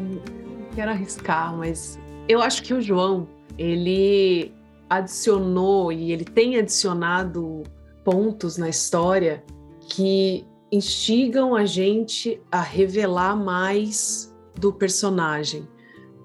quero 0.75 0.91
arriscar, 0.91 1.55
mas 1.55 1.97
eu 2.27 2.41
acho 2.41 2.61
que 2.63 2.73
o 2.73 2.81
João, 2.81 3.25
ele 3.57 4.53
adicionou 4.89 5.89
e 5.89 6.11
ele 6.11 6.25
tem 6.25 6.57
adicionado 6.57 7.63
pontos 8.03 8.57
na 8.57 8.67
história 8.67 9.41
que 9.87 10.45
instigam 10.71 11.55
a 11.55 11.65
gente 11.65 12.41
a 12.51 12.61
revelar 12.61 13.35
mais 13.35 14.33
do 14.55 14.73
personagem, 14.73 15.67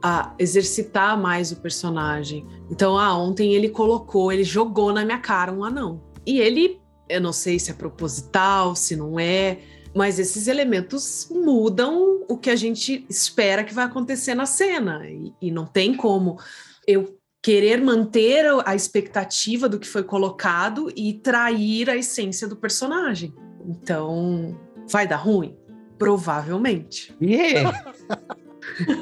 a 0.02 0.34
exercitar 0.38 1.20
mais 1.20 1.52
o 1.52 1.56
personagem. 1.56 2.46
Então, 2.70 2.98
ah, 2.98 3.16
ontem 3.16 3.54
ele 3.54 3.68
colocou, 3.68 4.32
ele 4.32 4.44
jogou 4.44 4.92
na 4.92 5.04
minha 5.04 5.18
cara 5.18 5.52
um 5.52 5.64
anão. 5.64 6.02
E 6.26 6.40
ele, 6.40 6.80
eu 7.08 7.20
não 7.20 7.32
sei 7.32 7.58
se 7.58 7.70
é 7.70 7.74
proposital, 7.74 8.74
se 8.74 8.96
não 8.96 9.18
é, 9.18 9.60
mas 9.94 10.18
esses 10.18 10.48
elementos 10.48 11.28
mudam 11.30 12.24
o 12.28 12.36
que 12.36 12.50
a 12.50 12.56
gente 12.56 13.06
espera 13.08 13.62
que 13.62 13.74
vai 13.74 13.84
acontecer 13.84 14.34
na 14.34 14.46
cena. 14.46 15.08
E, 15.08 15.32
e 15.40 15.50
não 15.50 15.66
tem 15.66 15.94
como 15.94 16.38
eu 16.86 17.16
querer 17.42 17.80
manter 17.80 18.46
a 18.64 18.74
expectativa 18.74 19.68
do 19.68 19.78
que 19.78 19.86
foi 19.86 20.04
colocado 20.04 20.92
e 20.96 21.14
trair 21.14 21.90
a 21.90 21.96
essência 21.96 22.46
do 22.46 22.56
personagem. 22.56 23.34
Então, 23.66 24.56
vai 24.88 25.06
dar 25.06 25.16
ruim? 25.16 25.56
Provavelmente. 25.98 27.14
Yeah. 27.20 27.84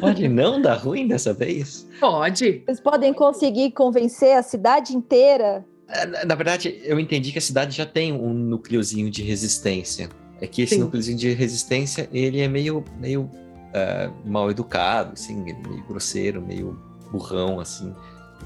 Pode 0.00 0.28
não 0.28 0.60
dar 0.60 0.74
ruim 0.76 1.06
dessa 1.06 1.32
vez? 1.32 1.88
Pode. 1.98 2.62
Vocês 2.64 2.80
podem 2.80 3.12
conseguir 3.12 3.72
convencer 3.72 4.36
a 4.36 4.42
cidade 4.42 4.94
inteira? 4.94 5.64
É, 5.88 6.24
na 6.24 6.34
verdade, 6.34 6.80
eu 6.84 6.98
entendi 7.00 7.32
que 7.32 7.38
a 7.38 7.42
cidade 7.42 7.76
já 7.76 7.86
tem 7.86 8.12
um 8.12 8.32
núcleozinho 8.32 9.10
de 9.10 9.22
resistência. 9.22 10.08
É 10.40 10.46
que 10.46 10.62
esse 10.62 10.74
Sim. 10.74 10.80
núcleozinho 10.82 11.18
de 11.18 11.32
resistência, 11.32 12.08
ele 12.12 12.40
é 12.40 12.48
meio, 12.48 12.84
meio 12.98 13.22
uh, 13.22 14.12
mal 14.24 14.50
educado, 14.50 15.12
assim, 15.12 15.36
meio 15.42 15.84
grosseiro, 15.86 16.40
meio 16.40 16.78
burrão, 17.10 17.60
assim. 17.60 17.94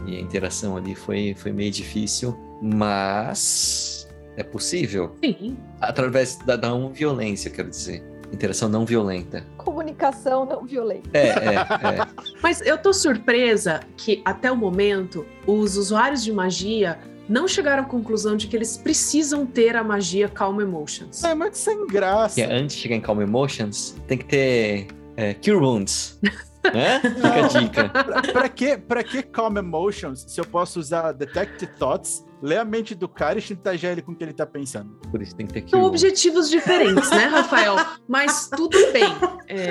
E 0.06 0.16
a 0.16 0.20
interação 0.20 0.76
ali 0.76 0.94
foi, 0.94 1.34
foi 1.36 1.52
meio 1.52 1.70
difícil, 1.70 2.36
mas 2.60 4.03
é 4.36 4.42
possível. 4.42 5.16
Sim. 5.24 5.56
Através 5.80 6.36
da 6.36 6.56
não 6.56 6.90
violência, 6.92 7.50
quero 7.50 7.70
dizer. 7.70 8.02
Interação 8.32 8.68
não 8.68 8.84
violenta. 8.84 9.46
Comunicação 9.56 10.44
não 10.44 10.64
violenta. 10.64 11.08
É, 11.12 11.28
é, 11.28 11.54
é. 11.54 12.06
Mas 12.42 12.60
eu 12.60 12.76
tô 12.76 12.92
surpresa 12.92 13.80
que, 13.96 14.22
até 14.24 14.50
o 14.50 14.56
momento, 14.56 15.24
os 15.46 15.76
usuários 15.76 16.24
de 16.24 16.32
magia 16.32 16.98
não 17.28 17.46
chegaram 17.46 17.84
à 17.84 17.86
conclusão 17.86 18.36
de 18.36 18.48
que 18.48 18.56
eles 18.56 18.76
precisam 18.76 19.46
ter 19.46 19.76
a 19.76 19.84
magia 19.84 20.28
Calm 20.28 20.60
Emotions. 20.60 21.22
É 21.22 21.34
muito 21.34 21.56
sem 21.56 21.86
graça. 21.86 22.40
E 22.40 22.42
antes 22.42 22.76
de 22.76 22.82
chegar 22.82 22.96
em 22.96 23.00
Calm 23.00 23.20
Emotions, 23.20 23.96
tem 24.06 24.18
que 24.18 24.24
ter 24.24 24.88
é, 25.16 25.34
Cure 25.34 25.56
Wounds. 25.56 26.18
né? 26.72 27.00
Fica 27.00 27.34
a 27.34 27.48
dica. 27.48 27.88
pra, 27.88 28.22
pra, 28.22 28.48
que, 28.48 28.78
pra 28.78 29.04
que 29.04 29.22
Calm 29.22 29.56
Emotions 29.56 30.24
se 30.28 30.40
eu 30.40 30.44
posso 30.44 30.80
usar 30.80 31.12
Detect 31.12 31.66
Thoughts 31.78 32.24
Lê 32.44 32.58
a 32.58 32.64
mente 32.64 32.94
do 32.94 33.08
cara 33.08 33.38
e 33.38 33.40
chantagear 33.40 33.92
ele 33.92 34.02
com 34.02 34.12
o 34.12 34.14
que 34.14 34.22
ele 34.22 34.34
tá 34.34 34.44
pensando. 34.44 34.90
Por 35.10 35.22
isso 35.22 35.34
tem 35.34 35.46
que 35.46 35.54
ter 35.54 35.62
que. 35.62 35.70
São 35.70 35.82
objetivos 35.82 36.50
diferentes, 36.50 37.08
né, 37.08 37.24
Rafael? 37.24 37.74
Mas 38.06 38.50
tudo 38.54 38.76
bem. 38.92 39.06
É... 39.48 39.70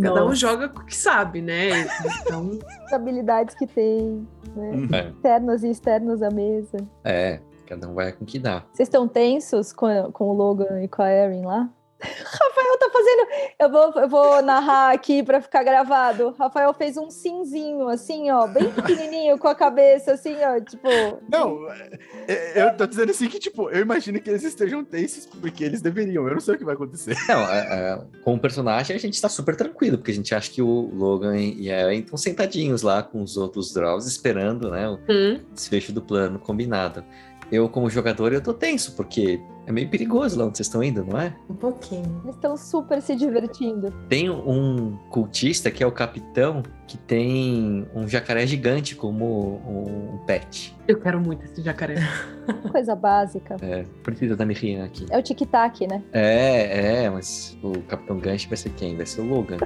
Cada 0.00 0.24
um 0.24 0.34
joga 0.34 0.70
com 0.70 0.80
o 0.80 0.86
que 0.86 0.96
sabe, 0.96 1.42
né? 1.42 1.86
Então. 2.22 2.58
As 2.86 2.94
habilidades 2.94 3.54
que 3.54 3.66
tem, 3.66 4.26
né? 4.56 4.70
Uhum. 4.70 4.88
É. 4.90 5.08
Internos 5.08 5.62
e 5.64 5.68
externos 5.68 6.22
à 6.22 6.30
mesa. 6.30 6.78
É, 7.04 7.38
cada 7.66 7.86
um 7.86 7.92
vai 7.92 8.12
com 8.12 8.24
o 8.24 8.26
que 8.26 8.38
dá. 8.38 8.64
Vocês 8.72 8.88
estão 8.88 9.06
tensos 9.06 9.70
com, 9.70 10.10
com 10.12 10.30
o 10.30 10.32
Logan 10.32 10.82
e 10.82 10.88
com 10.88 11.02
a 11.02 11.12
Erin 11.12 11.44
lá? 11.44 11.68
Rafael 12.02 12.78
tá 12.78 12.90
fazendo. 12.92 13.52
Eu 13.58 13.70
vou, 13.70 14.02
eu 14.02 14.08
vou 14.08 14.42
narrar 14.42 14.92
aqui 14.92 15.22
para 15.22 15.40
ficar 15.40 15.62
gravado. 15.62 16.34
Rafael 16.38 16.72
fez 16.74 16.96
um 16.96 17.10
cinzinho, 17.10 17.88
assim, 17.88 18.30
ó, 18.30 18.46
bem 18.46 18.70
pequenininho 18.72 19.38
com 19.38 19.48
a 19.48 19.54
cabeça, 19.54 20.12
assim, 20.12 20.36
ó, 20.42 20.60
tipo. 20.60 20.88
Não, 21.28 21.70
é, 21.70 21.98
é, 22.28 22.62
eu 22.62 22.76
tô 22.76 22.86
dizendo 22.86 23.10
assim 23.10 23.28
que, 23.28 23.38
tipo, 23.38 23.70
eu 23.70 23.80
imagino 23.80 24.20
que 24.20 24.28
eles 24.28 24.42
estejam 24.42 24.84
tensos 24.84 25.26
porque 25.26 25.64
eles 25.64 25.80
deveriam. 25.80 26.26
Eu 26.26 26.34
não 26.34 26.40
sei 26.40 26.54
o 26.54 26.58
que 26.58 26.64
vai 26.64 26.74
acontecer. 26.74 27.16
Não, 27.28 27.40
é, 27.48 27.58
é, 27.60 28.00
com 28.22 28.34
o 28.34 28.38
personagem 28.38 28.94
a 28.94 28.98
gente 28.98 29.20
tá 29.20 29.28
super 29.28 29.56
tranquilo, 29.56 29.98
porque 29.98 30.10
a 30.10 30.14
gente 30.14 30.34
acha 30.34 30.50
que 30.50 30.62
o 30.62 30.90
Logan 30.92 31.36
e 31.36 31.70
a 31.70 31.80
Ellen 31.82 32.00
estão 32.00 32.16
sentadinhos 32.16 32.82
lá 32.82 33.02
com 33.02 33.22
os 33.22 33.36
outros 33.36 33.72
Draws 33.72 34.06
esperando, 34.06 34.70
né, 34.70 34.88
o 34.88 34.98
hum. 35.08 35.40
desfecho 35.52 35.92
do 35.92 36.02
plano 36.02 36.38
combinado 36.38 37.04
eu, 37.52 37.68
como 37.68 37.90
jogador, 37.90 38.32
eu 38.32 38.40
tô 38.40 38.54
tenso, 38.54 38.96
porque 38.96 39.38
é 39.66 39.70
meio 39.70 39.88
perigoso 39.90 40.38
lá 40.38 40.46
onde 40.46 40.56
vocês 40.56 40.66
estão 40.66 40.82
indo, 40.82 41.04
não 41.04 41.20
é? 41.20 41.36
Um 41.50 41.54
pouquinho. 41.54 42.20
Eles 42.24 42.34
estão 42.34 42.56
super 42.56 43.02
se 43.02 43.14
divertindo. 43.14 43.92
Tem 44.08 44.30
um 44.30 44.96
cultista 45.10 45.70
que 45.70 45.84
é 45.84 45.86
o 45.86 45.92
capitão, 45.92 46.62
que 46.88 46.96
tem 46.96 47.86
um 47.94 48.08
jacaré 48.08 48.46
gigante 48.46 48.96
como 48.96 49.60
um 49.66 50.18
pet. 50.26 50.74
Eu 50.88 50.98
quero 50.98 51.20
muito 51.20 51.44
esse 51.44 51.60
jacaré. 51.62 51.96
Coisa 52.72 52.96
básica. 52.96 53.56
É, 53.60 53.84
precisa 54.02 54.34
da 54.34 54.46
Miriam 54.46 54.84
aqui. 54.84 55.04
É 55.10 55.18
o 55.18 55.22
tic-tac, 55.22 55.86
né? 55.86 56.02
É, 56.10 57.04
é, 57.04 57.10
mas 57.10 57.56
o 57.62 57.82
Capitão 57.82 58.18
Gancho 58.18 58.48
vai 58.48 58.56
ser 58.56 58.70
quem? 58.70 58.96
Vai 58.96 59.04
ser 59.04 59.20
o 59.20 59.28
Logan. 59.28 59.58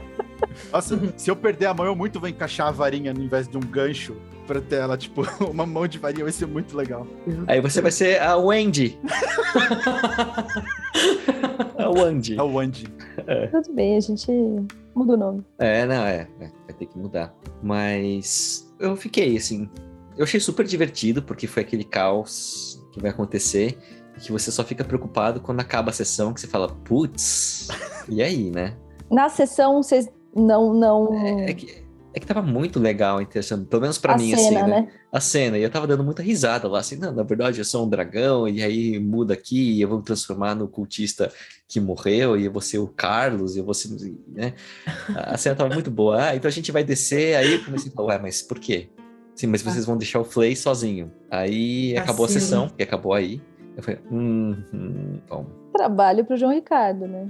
Nossa, 0.72 0.98
se 1.16 1.30
eu 1.30 1.36
perder 1.36 1.66
a 1.66 1.74
mão, 1.74 1.86
eu 1.86 1.96
muito 1.96 2.18
vou 2.18 2.28
encaixar 2.28 2.68
a 2.68 2.70
varinha 2.70 3.12
no 3.12 3.22
invés 3.22 3.48
de 3.48 3.56
um 3.56 3.60
gancho 3.60 4.16
pra 4.46 4.60
tela. 4.60 4.96
Tipo, 4.96 5.22
uma 5.50 5.66
mão 5.66 5.86
de 5.86 5.98
varinha 5.98 6.24
vai 6.24 6.32
ser 6.32 6.46
muito 6.46 6.76
legal. 6.76 7.06
Aí 7.46 7.60
você 7.60 7.80
vai 7.80 7.90
ser 7.90 8.20
a 8.20 8.36
Wendy. 8.36 8.98
a 11.78 11.90
Wendy. 11.90 12.38
A 12.38 12.44
Wendy. 12.44 12.86
É. 13.26 13.46
Tudo 13.48 13.72
bem, 13.72 13.96
a 13.96 14.00
gente 14.00 14.30
muda 14.94 15.14
o 15.14 15.16
nome. 15.16 15.44
É, 15.58 15.84
não, 15.86 16.04
é, 16.04 16.28
é. 16.40 16.50
Vai 16.66 16.76
ter 16.78 16.86
que 16.86 16.98
mudar. 16.98 17.34
Mas 17.62 18.72
eu 18.78 18.96
fiquei 18.96 19.36
assim. 19.36 19.68
Eu 20.16 20.24
achei 20.24 20.40
super 20.40 20.64
divertido, 20.64 21.22
porque 21.22 21.46
foi 21.46 21.62
aquele 21.62 21.84
caos 21.84 22.82
que 22.92 23.00
vai 23.00 23.10
acontecer. 23.10 23.78
Que 24.18 24.32
você 24.32 24.50
só 24.50 24.64
fica 24.64 24.82
preocupado 24.82 25.40
quando 25.40 25.60
acaba 25.60 25.90
a 25.90 25.92
sessão, 25.92 26.32
que 26.32 26.40
você 26.40 26.46
fala, 26.46 26.68
putz, 26.68 27.68
e 28.08 28.22
aí, 28.22 28.50
né? 28.50 28.74
Na 29.10 29.28
sessão, 29.28 29.82
vocês 29.82 30.08
não. 30.36 30.74
não... 30.74 31.14
É, 31.14 31.50
é, 31.50 31.54
que, 31.54 31.84
é 32.14 32.20
que 32.20 32.26
tava 32.26 32.42
muito 32.42 32.78
legal 32.78 33.20
interação, 33.20 33.64
pelo 33.64 33.82
menos 33.82 33.98
para 33.98 34.16
mim, 34.16 34.32
assim, 34.32 34.44
cena, 34.44 34.60
assim, 34.60 34.70
né? 34.70 34.80
né? 34.82 34.88
A 35.12 35.20
cena, 35.20 35.58
e 35.58 35.62
eu 35.62 35.70
tava 35.70 35.86
dando 35.86 36.04
muita 36.04 36.22
risada 36.22 36.68
lá, 36.68 36.80
assim, 36.80 36.96
não, 36.96 37.12
na 37.12 37.22
verdade 37.22 37.58
eu 37.58 37.64
sou 37.64 37.84
um 37.84 37.88
dragão, 37.88 38.46
e 38.46 38.62
aí 38.62 38.98
muda 38.98 39.34
aqui, 39.34 39.72
e 39.72 39.80
eu 39.80 39.88
vou 39.88 39.98
me 39.98 40.04
transformar 40.04 40.54
no 40.54 40.68
cultista 40.68 41.32
que 41.68 41.80
morreu, 41.80 42.38
e 42.38 42.44
eu 42.44 42.52
vou 42.52 42.62
ser 42.62 42.78
o 42.78 42.86
Carlos, 42.86 43.56
e 43.56 43.58
eu 43.58 43.64
vou 43.64 43.74
ser, 43.74 43.90
né? 44.28 44.54
A 45.14 45.36
cena 45.36 45.56
tava 45.56 45.72
muito 45.72 45.90
boa. 45.90 46.28
Ah, 46.28 46.36
então 46.36 46.48
a 46.48 46.52
gente 46.52 46.70
vai 46.70 46.84
descer, 46.84 47.36
aí 47.36 47.54
eu 47.54 47.64
comecei 47.64 47.90
a 47.90 47.94
falar, 47.94 48.14
ué, 48.14 48.18
mas 48.18 48.42
por 48.42 48.58
quê? 48.58 48.88
Sim, 49.34 49.48
mas 49.48 49.60
vocês 49.60 49.84
vão 49.84 49.98
deixar 49.98 50.18
o 50.18 50.24
Flay 50.24 50.56
sozinho. 50.56 51.12
Aí 51.30 51.96
acabou 51.98 52.24
assim. 52.24 52.38
a 52.38 52.40
sessão, 52.40 52.68
que 52.70 52.82
acabou 52.82 53.12
aí. 53.12 53.42
Eu 53.76 53.82
falei, 53.82 54.00
hum, 54.10 54.56
hum 54.72 55.20
bom. 55.28 55.46
Trabalho 55.74 56.24
pro 56.24 56.38
João 56.38 56.52
Ricardo, 56.52 57.06
né? 57.06 57.28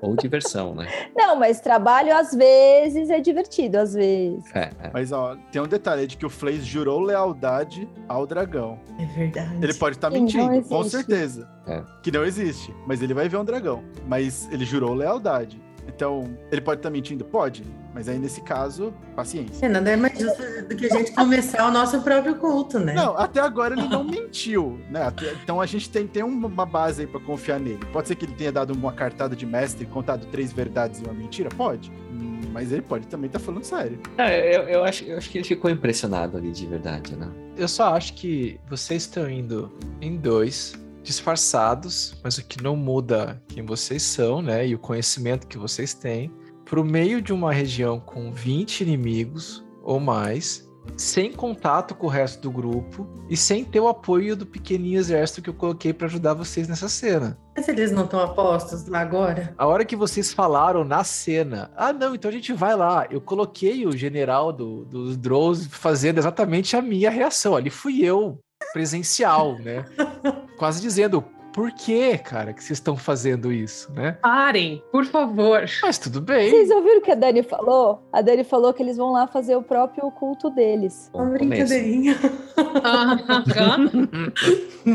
Ou 0.00 0.16
diversão, 0.16 0.74
né? 0.74 0.88
Não, 1.14 1.36
mas 1.36 1.60
trabalho 1.60 2.16
às 2.16 2.34
vezes 2.34 3.10
é 3.10 3.20
divertido, 3.20 3.78
às 3.78 3.94
vezes. 3.94 4.44
É, 4.54 4.70
é. 4.82 4.90
Mas 4.92 5.12
ó, 5.12 5.36
tem 5.52 5.60
um 5.60 5.66
detalhe 5.66 6.06
de 6.06 6.16
que 6.16 6.24
o 6.24 6.30
Flays 6.30 6.64
jurou 6.64 7.00
lealdade 7.00 7.88
ao 8.08 8.26
dragão. 8.26 8.78
É 8.98 9.04
verdade. 9.06 9.58
Ele 9.62 9.74
pode 9.74 9.96
estar 9.96 10.10
tá 10.10 10.14
mentindo, 10.14 10.62
com 10.62 10.84
certeza. 10.84 11.48
É. 11.66 11.82
Que 12.02 12.10
não 12.10 12.24
existe. 12.24 12.74
Mas 12.86 13.02
ele 13.02 13.14
vai 13.14 13.28
ver 13.28 13.36
um 13.36 13.44
dragão. 13.44 13.84
Mas 14.06 14.48
ele 14.50 14.64
jurou 14.64 14.94
lealdade. 14.94 15.60
Então, 15.86 16.36
ele 16.50 16.60
pode 16.60 16.78
estar 16.78 16.88
tá 16.88 16.92
mentindo? 16.92 17.24
Pode. 17.24 17.64
Mas 17.92 18.08
aí, 18.08 18.18
nesse 18.18 18.40
caso, 18.40 18.94
paciência. 19.16 19.66
É, 19.66 19.68
nada 19.68 19.90
é 19.90 19.96
mais 19.96 20.18
justo 20.18 20.40
do 20.68 20.76
que 20.76 20.86
a 20.86 20.96
gente 20.96 21.12
começar 21.12 21.68
o 21.68 21.72
nosso 21.72 22.00
próprio 22.02 22.36
culto, 22.36 22.78
né? 22.78 22.94
Não, 22.94 23.16
até 23.18 23.40
agora 23.40 23.74
ele 23.74 23.88
não 23.88 24.04
mentiu, 24.04 24.78
né? 24.88 25.12
Então 25.42 25.60
a 25.60 25.66
gente 25.66 25.90
tem, 25.90 26.06
tem 26.06 26.22
uma 26.22 26.64
base 26.64 27.02
aí 27.02 27.06
pra 27.06 27.20
confiar 27.20 27.58
nele. 27.58 27.84
Pode 27.92 28.08
ser 28.08 28.14
que 28.14 28.24
ele 28.24 28.34
tenha 28.34 28.52
dado 28.52 28.72
uma 28.72 28.92
cartada 28.92 29.34
de 29.34 29.44
mestre 29.44 29.84
e 29.84 29.86
contado 29.86 30.26
três 30.26 30.52
verdades 30.52 31.00
e 31.00 31.04
uma 31.04 31.12
mentira? 31.12 31.48
Pode. 31.50 31.90
Mas 32.52 32.72
ele 32.72 32.82
pode 32.82 33.06
também 33.06 33.26
estar 33.26 33.38
tá 33.38 33.44
falando 33.44 33.64
sério. 33.64 33.98
É, 34.18 34.56
eu, 34.56 34.62
eu, 34.62 34.84
acho, 34.84 35.04
eu 35.04 35.16
acho 35.16 35.30
que 35.30 35.38
ele 35.38 35.44
ficou 35.44 35.70
impressionado 35.70 36.36
ali 36.36 36.50
de 36.50 36.66
verdade, 36.66 37.16
né? 37.16 37.28
Eu 37.56 37.68
só 37.68 37.94
acho 37.94 38.14
que 38.14 38.60
vocês 38.68 39.02
estão 39.02 39.28
indo 39.28 39.72
em 40.00 40.16
dois 40.16 40.74
disfarçados, 41.02 42.14
mas 42.22 42.38
o 42.38 42.44
que 42.44 42.62
não 42.62 42.76
muda 42.76 43.42
quem 43.48 43.64
vocês 43.64 44.02
são, 44.02 44.42
né? 44.42 44.66
E 44.66 44.74
o 44.74 44.78
conhecimento 44.78 45.46
que 45.46 45.58
vocês 45.58 45.94
têm, 45.94 46.32
para 46.64 46.80
o 46.80 46.84
meio 46.84 47.20
de 47.20 47.32
uma 47.32 47.52
região 47.52 47.98
com 47.98 48.32
20 48.32 48.82
inimigos 48.82 49.64
ou 49.82 49.98
mais, 49.98 50.70
sem 50.96 51.32
contato 51.32 51.94
com 51.94 52.06
o 52.06 52.10
resto 52.10 52.40
do 52.42 52.50
grupo 52.50 53.08
e 53.28 53.36
sem 53.36 53.64
ter 53.64 53.80
o 53.80 53.88
apoio 53.88 54.36
do 54.36 54.46
pequenininho 54.46 54.98
exército 54.98 55.42
que 55.42 55.50
eu 55.50 55.54
coloquei 55.54 55.92
para 55.92 56.06
ajudar 56.06 56.34
vocês 56.34 56.68
nessa 56.68 56.88
cena. 56.88 57.38
Mas 57.56 57.68
eles 57.68 57.92
não 57.92 58.04
estão 58.04 58.20
apostos 58.20 58.86
lá 58.86 59.00
agora? 59.00 59.54
A 59.56 59.66
hora 59.66 59.84
que 59.84 59.96
vocês 59.96 60.32
falaram 60.32 60.84
na 60.84 61.04
cena, 61.04 61.70
ah 61.76 61.92
não, 61.92 62.14
então 62.14 62.30
a 62.30 62.32
gente 62.32 62.52
vai 62.52 62.74
lá. 62.74 63.06
Eu 63.10 63.20
coloquei 63.20 63.86
o 63.86 63.96
general 63.96 64.52
do, 64.52 64.84
dos 64.84 65.16
Drows 65.16 65.66
fazendo 65.66 66.18
exatamente 66.18 66.76
a 66.76 66.82
minha 66.82 67.10
reação. 67.10 67.56
Ali 67.56 67.70
fui 67.70 68.04
eu, 68.04 68.38
presencial, 68.72 69.58
né? 69.58 69.84
Quase 70.60 70.80
dizendo, 70.82 71.24
por 71.54 71.72
que, 71.72 72.18
cara, 72.18 72.52
que 72.52 72.62
vocês 72.62 72.76
estão 72.76 72.94
fazendo 72.94 73.50
isso, 73.50 73.90
né? 73.94 74.18
Parem, 74.20 74.84
por 74.92 75.06
favor. 75.06 75.64
Mas 75.80 75.96
tudo 75.96 76.20
bem. 76.20 76.50
Vocês 76.50 76.70
ouviram 76.70 76.98
o 76.98 77.00
que 77.00 77.10
a 77.10 77.14
Dani 77.14 77.42
falou? 77.42 78.06
A 78.12 78.20
Dani 78.20 78.44
falou 78.44 78.74
que 78.74 78.82
eles 78.82 78.98
vão 78.98 79.10
lá 79.10 79.26
fazer 79.26 79.56
o 79.56 79.62
próprio 79.62 80.10
culto 80.10 80.50
deles. 80.50 81.10
Uma 81.14 81.30
brincadeirinha. 81.30 82.12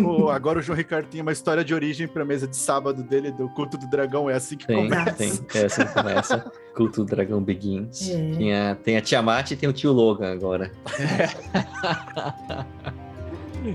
Pô, 0.03 0.29
agora 0.29 0.59
o 0.59 0.61
João 0.61 0.77
Ricardo 0.77 1.07
tem 1.07 1.19
uma 1.19 1.31
história 1.31 1.63
de 1.63 1.73
origem 1.73 2.07
pra 2.07 2.23
mesa 2.23 2.47
de 2.47 2.57
sábado 2.57 3.01
dele, 3.01 3.31
do 3.31 3.49
culto 3.49 3.75
do 3.75 3.89
dragão. 3.89 4.29
É 4.29 4.35
assim 4.35 4.55
que 4.55 4.67
tem, 4.67 4.87
começa. 4.87 5.13
Tem, 5.13 5.31
é 5.55 5.65
assim 5.65 5.83
que 5.83 5.93
começa. 5.95 6.51
Culto 6.75 7.03
do 7.03 7.07
dragão 7.07 7.41
Begins. 7.41 8.07
É. 8.07 8.31
Tem, 8.37 8.55
a, 8.55 8.75
tem 8.75 8.97
a 8.97 9.01
Tiamat 9.01 9.49
e 9.49 9.55
tem 9.55 9.67
o 9.67 9.73
tio 9.73 9.91
Logan 9.91 10.31
agora. 10.31 10.71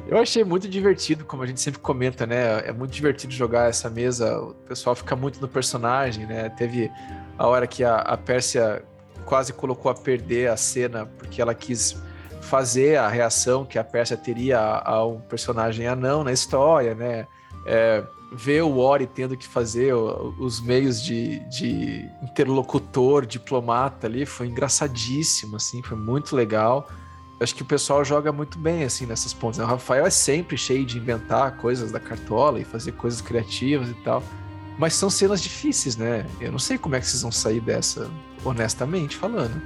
Eu 0.07 0.19
achei 0.19 0.45
muito 0.45 0.69
divertido, 0.69 1.25
como 1.25 1.43
a 1.43 1.47
gente 1.47 1.61
sempre 1.61 1.81
comenta, 1.81 2.27
né? 2.27 2.61
É 2.67 2.73
muito 2.73 2.93
divertido 2.93 3.33
jogar 3.33 3.69
essa 3.69 3.89
mesa. 3.89 4.41
O 4.41 4.55
pessoal 4.55 4.95
fica 4.95 5.17
muito 5.17 5.41
no 5.41 5.49
personagem, 5.49 6.27
né? 6.27 6.49
Teve 6.51 6.91
a 7.39 7.47
hora 7.47 7.67
que 7.67 7.83
a, 7.83 7.97
a 7.97 8.17
Pérsia 8.17 8.85
quase 9.25 9.53
colocou 9.53 9.91
a 9.91 9.95
perder 9.95 10.51
a 10.51 10.57
cena 10.57 11.07
porque 11.07 11.41
ela 11.41 11.55
quis 11.55 11.97
fazer 12.41 12.97
a 12.97 13.09
reação 13.09 13.65
que 13.65 13.79
a 13.79 13.85
Pérsia 13.85 14.17
teria 14.17 14.59
a, 14.59 14.93
a 14.95 15.07
um 15.07 15.21
personagem 15.21 15.87
anão 15.87 16.25
na 16.25 16.33
história, 16.33 16.95
né? 16.95 17.27
É, 17.67 18.03
ver 18.33 18.63
o 18.63 18.79
Ori 18.79 19.07
tendo 19.07 19.37
que 19.37 19.47
fazer 19.47 19.93
os 19.93 20.61
meios 20.61 21.03
de, 21.03 21.41
de 21.49 22.09
interlocutor, 22.23 23.27
diplomata 23.27 24.07
ali, 24.07 24.25
foi 24.25 24.47
engraçadíssimo, 24.47 25.57
assim, 25.57 25.83
foi 25.83 25.97
muito 25.97 26.35
legal 26.35 26.89
acho 27.41 27.55
que 27.55 27.63
o 27.63 27.65
pessoal 27.65 28.05
joga 28.05 28.31
muito 28.31 28.59
bem, 28.59 28.85
assim, 28.85 29.07
nessas 29.07 29.33
pontas. 29.33 29.59
O 29.59 29.65
Rafael 29.65 30.07
é 30.07 30.11
sempre 30.11 30.57
cheio 30.59 30.85
de 30.85 30.99
inventar 30.99 31.57
coisas 31.57 31.91
da 31.91 31.99
cartola 31.99 32.61
e 32.61 32.65
fazer 32.65 32.93
coisas 32.93 33.21
criativas 33.21 33.89
e 33.89 33.95
tal. 34.05 34.23
Mas 34.79 34.95
são 34.95 35.11
cenas 35.11 35.43
difíceis, 35.43 35.97
né? 35.97 36.27
Eu 36.41 36.53
não 36.53 36.59
sei 36.59 36.79
como 36.79 36.95
é 36.95 37.01
que 37.01 37.07
vocês 37.07 37.23
vão 37.23 37.33
sair 37.33 37.61
dessa, 37.61 38.11
honestamente 38.45 39.17
falando. 39.17 39.61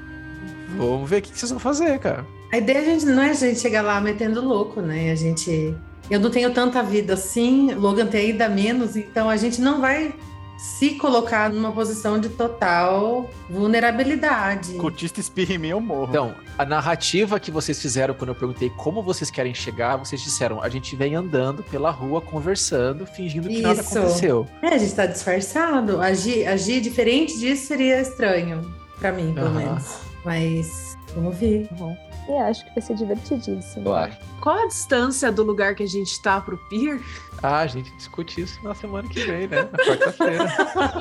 Vamos 0.77 1.09
ver 1.09 1.19
o 1.19 1.23
que 1.23 1.37
vocês 1.37 1.51
vão 1.51 1.59
fazer, 1.59 1.99
cara. 1.99 2.27
A 2.53 2.59
ideia 2.59 2.81
a 2.81 2.85
gente, 2.85 3.07
não 3.07 3.23
é 3.23 3.31
a 3.31 3.35
gente 3.35 3.61
chegar 3.61 3.83
lá 3.83 4.01
metendo 4.01 4.41
louco, 4.41 4.81
né? 4.81 5.11
A 5.11 5.15
gente. 5.15 5.75
Eu 6.11 6.21
não 6.21 6.31
tenho 6.31 6.53
tanta 6.53 6.83
vida 6.83 7.15
assim, 7.15 7.73
Logan 7.75 8.07
tem 8.07 8.33
ainda 8.33 8.49
menos, 8.49 8.95
então 8.95 9.31
a 9.31 9.37
gente 9.37 9.61
não 9.61 9.81
vai 9.81 10.15
se 10.57 10.95
colocar 10.95 11.51
numa 11.51 11.73
posição 11.73 12.19
de 12.19 12.29
total 12.29 13.31
vulnerabilidade. 13.49 14.75
Cotista 14.75 15.21
espirra 15.21 15.55
em 15.55 15.59
mim, 15.59 15.69
eu 15.69 15.81
morro. 15.81 16.09
Então, 16.09 16.35
a 16.57 16.65
narrativa 16.65 17.39
que 17.41 17.51
vocês 17.51 17.81
fizeram 17.81 18.15
quando 18.15 18.31
eu 18.31 18.35
perguntei 18.35 18.71
como 18.71 19.03
vocês 19.03 19.31
querem 19.31 19.55
chegar, 19.55 19.97
vocês 19.97 20.23
disseram, 20.23 20.63
a 20.63 20.69
gente 20.69 20.95
vem 20.97 21.15
andando 21.15 21.63
pela 21.65 21.91
rua, 21.91 22.21
conversando, 22.21 23.07
fingindo 23.07 23.49
que 23.49 23.55
Isso. 23.55 23.63
nada 23.63 23.81
aconteceu. 23.81 24.47
É, 24.63 24.69
a 24.69 24.79
gente 24.79 24.95
tá 24.95 25.07
disfarçado. 25.07 26.01
Agir, 26.01 26.47
agir 26.47 26.81
diferente 26.81 27.39
disso 27.39 27.67
seria 27.67 28.01
estranho, 28.01 28.63
para 28.99 29.13
mim, 29.13 29.33
pelo 29.35 29.49
uhum. 29.49 29.55
menos. 29.55 29.99
Mas, 30.25 30.97
vamos 31.15 31.37
ver. 31.37 31.69
Uhum. 31.79 31.97
E 32.29 32.33
acho 32.33 32.65
que 32.65 32.75
vai 32.75 32.83
ser 32.83 32.95
divertidíssimo. 32.95 33.87
Eu 33.87 33.95
acho. 33.95 34.19
Qual 34.41 34.57
a 34.57 34.67
distância 34.67 35.31
do 35.31 35.43
lugar 35.43 35.75
que 35.75 35.83
a 35.83 35.87
gente 35.87 36.21
tá 36.23 36.41
pro 36.41 36.57
pier? 36.69 37.01
Ah, 37.43 37.61
a 37.61 37.67
gente 37.67 37.95
discute 37.97 38.41
isso 38.41 38.63
na 38.63 38.75
semana 38.75 39.09
que 39.09 39.21
vem, 39.21 39.47
né? 39.47 39.69
Na 39.71 39.79
quarta-feira. 39.79 40.47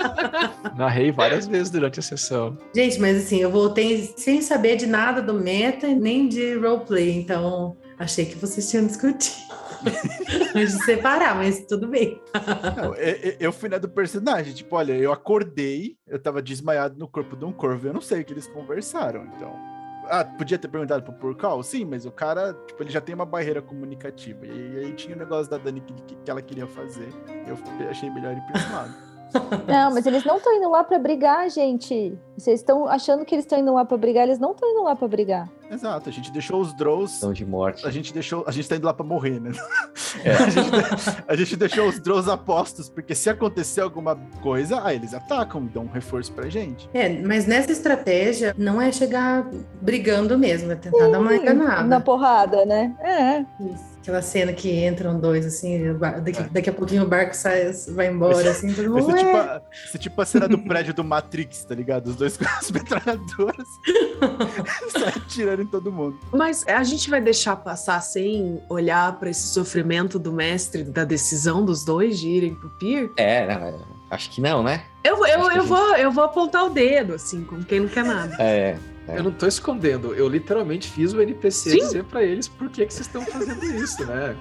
Narrei 0.75 1.11
várias 1.11 1.47
vezes 1.47 1.69
durante 1.69 1.99
a 1.99 2.03
sessão. 2.03 2.57
Gente, 2.75 2.99
mas 2.99 3.23
assim, 3.23 3.37
eu 3.37 3.49
voltei 3.49 4.13
sem 4.17 4.41
saber 4.41 4.75
de 4.75 4.85
nada 4.85 5.21
do 5.21 5.33
meta 5.33 5.87
nem 5.87 6.27
de 6.27 6.55
roleplay, 6.55 7.11
então 7.11 7.77
achei 7.97 8.25
que 8.25 8.35
vocês 8.35 8.69
tinham 8.69 8.85
discutido. 8.85 9.53
De 10.53 10.69
separar, 10.85 11.35
mas 11.35 11.65
tudo 11.65 11.87
bem. 11.87 12.21
Não, 12.77 12.95
eu, 12.95 13.35
eu, 13.39 13.51
fui 13.51 13.67
na 13.67 13.77
do 13.77 13.89
personagem. 13.89 14.53
Tipo, 14.53 14.77
olha, 14.77 14.93
eu 14.93 15.11
acordei, 15.11 15.97
eu 16.07 16.17
tava 16.17 16.41
desmaiado 16.41 16.97
no 16.97 17.07
corpo 17.07 17.35
de 17.35 17.43
um 17.43 17.51
corvo. 17.51 17.87
Eu 17.87 17.93
não 17.93 17.99
sei 17.99 18.21
o 18.21 18.25
que 18.25 18.31
eles 18.31 18.47
conversaram, 18.47 19.25
então. 19.35 19.72
Ah, 20.09 20.23
podia 20.25 20.57
ter 20.57 20.67
perguntado 20.67 21.03
pro 21.03 21.13
Porcal? 21.13 21.61
Sim, 21.63 21.85
mas 21.85 22.05
o 22.05 22.11
cara, 22.11 22.53
tipo, 22.67 22.81
ele 22.83 22.91
já 22.91 23.01
tem 23.01 23.15
uma 23.15 23.25
barreira 23.25 23.61
comunicativa. 23.61 24.45
E 24.45 24.79
aí 24.79 24.93
tinha 24.93 25.15
o 25.15 25.19
negócio 25.19 25.49
da 25.49 25.57
Dani 25.57 25.81
que, 25.81 25.93
que 26.15 26.31
ela 26.31 26.41
queria 26.41 26.67
fazer. 26.67 27.09
Eu 27.47 27.57
achei 27.89 28.09
melhor 28.09 28.35
ir 28.35 28.41
pra 28.41 28.59
esse 28.59 28.71
lado. 28.71 29.12
Não, 29.67 29.91
mas 29.91 30.05
eles 30.05 30.23
não 30.23 30.37
estão 30.37 30.53
indo 30.53 30.69
lá 30.69 30.83
para 30.83 30.99
brigar, 30.99 31.49
gente. 31.49 32.17
Vocês 32.37 32.59
estão 32.59 32.87
achando 32.87 33.25
que 33.25 33.33
eles 33.33 33.45
estão 33.45 33.59
indo 33.59 33.73
lá 33.73 33.85
para 33.85 33.97
brigar, 33.97 34.23
eles 34.23 34.39
não 34.39 34.51
estão 34.51 34.69
indo 34.69 34.83
lá 34.83 34.95
para 34.95 35.07
brigar. 35.07 35.49
Exato, 35.71 36.07
a 36.07 36.11
gente 36.11 36.31
deixou 36.31 36.61
os 36.61 36.73
Drows. 36.73 37.13
Estão 37.13 37.33
de 37.33 37.45
morte. 37.45 37.85
A 37.85 37.89
gente 37.89 38.13
deixou. 38.13 38.43
A 38.47 38.51
gente 38.51 38.69
tá 38.69 38.75
indo 38.75 38.85
lá 38.85 38.93
para 38.93 39.05
morrer, 39.05 39.39
né? 39.39 39.51
É. 40.23 40.33
A, 40.43 40.49
gente, 40.49 41.23
a, 41.27 41.35
gente, 41.35 41.55
deixou 41.55 41.87
os 41.87 41.99
Drows 41.99 42.27
apostos, 42.27 42.87
porque 42.87 43.15
se 43.15 43.29
acontecer 43.29 43.81
alguma 43.81 44.15
coisa, 44.41 44.85
aí 44.85 44.97
eles 44.97 45.13
atacam, 45.13 45.65
dão 45.65 45.83
um 45.83 45.91
reforço 45.91 46.31
pra 46.31 46.49
gente. 46.49 46.87
É, 46.93 47.09
mas 47.09 47.47
nessa 47.47 47.71
estratégia 47.71 48.53
não 48.57 48.79
é 48.79 48.91
chegar 48.91 49.49
brigando 49.81 50.37
mesmo, 50.37 50.71
é 50.71 50.75
tentar 50.75 51.05
Sim, 51.05 51.11
dar 51.11 51.19
uma 51.19 51.35
enganada. 51.35 51.83
Na 51.83 51.99
porrada, 51.99 52.65
né? 52.65 52.95
É. 52.99 53.63
Isso. 53.63 53.92
Aquela 54.03 54.21
cena 54.21 54.51
que 54.51 54.85
entram 54.85 55.17
dois, 55.17 55.45
assim, 55.45 55.93
daqui, 55.97 56.41
é. 56.41 56.49
daqui 56.51 56.69
a 56.69 56.73
pouquinho 56.73 57.03
o 57.03 57.07
barco 57.07 57.33
sai, 57.33 57.71
vai 57.95 58.09
embora, 58.09 58.51
assim, 58.51 58.73
todo 58.73 58.89
mundo. 58.89 58.99
Esse 58.99 59.17
tipo, 59.17 59.37
a, 59.37 59.61
esse 59.71 59.97
tipo 59.97 60.21
a 60.21 60.25
cena 60.25 60.45
do 60.45 60.57
prédio 60.59 60.93
do 60.93 61.05
Matrix, 61.05 61.63
tá 61.63 61.73
ligado? 61.73 62.07
Os 62.07 62.17
dois 62.17 62.35
com 62.35 62.43
as 62.43 62.69
metralhadoras 62.69 63.65
saem 64.91 65.23
tirando 65.29 65.61
em 65.61 65.65
todo 65.65 65.89
mundo. 65.89 66.19
Mas 66.33 66.67
a 66.67 66.83
gente 66.83 67.09
vai 67.09 67.21
deixar 67.21 67.55
passar 67.55 68.01
sem 68.01 68.61
olhar 68.67 69.17
para 69.17 69.29
esse 69.29 69.47
sofrimento 69.47 70.19
do 70.19 70.33
mestre, 70.33 70.83
da 70.83 71.05
decisão 71.05 71.63
dos 71.63 71.85
dois 71.85 72.19
de 72.19 72.27
irem 72.27 72.55
pro 72.55 72.69
pier? 72.71 73.09
É, 73.15 73.47
não, 73.47 73.85
acho 74.11 74.29
que 74.31 74.41
não, 74.41 74.61
né? 74.61 74.83
Eu, 75.01 75.25
eu, 75.25 75.43
eu, 75.43 75.51
gente... 75.51 75.65
vou, 75.65 75.95
eu 75.95 76.11
vou 76.11 76.25
apontar 76.25 76.65
o 76.65 76.69
dedo, 76.69 77.13
assim, 77.13 77.45
como 77.45 77.63
quem 77.63 77.79
não 77.79 77.87
quer 77.87 78.03
nada. 78.03 78.35
É. 78.37 78.77
É. 79.07 79.19
Eu 79.19 79.23
não 79.23 79.31
tô 79.31 79.45
escondendo, 79.45 80.13
eu 80.13 80.27
literalmente 80.29 80.89
fiz 80.89 81.13
o 81.13 81.21
NPC 81.21 81.71
Sim. 81.71 81.77
dizer 81.77 82.03
para 82.05 82.23
eles 82.23 82.47
por 82.47 82.69
que, 82.69 82.85
que 82.85 82.93
vocês 82.93 83.05
estão 83.05 83.25
fazendo 83.25 83.63
isso, 83.65 84.05
né? 84.05 84.35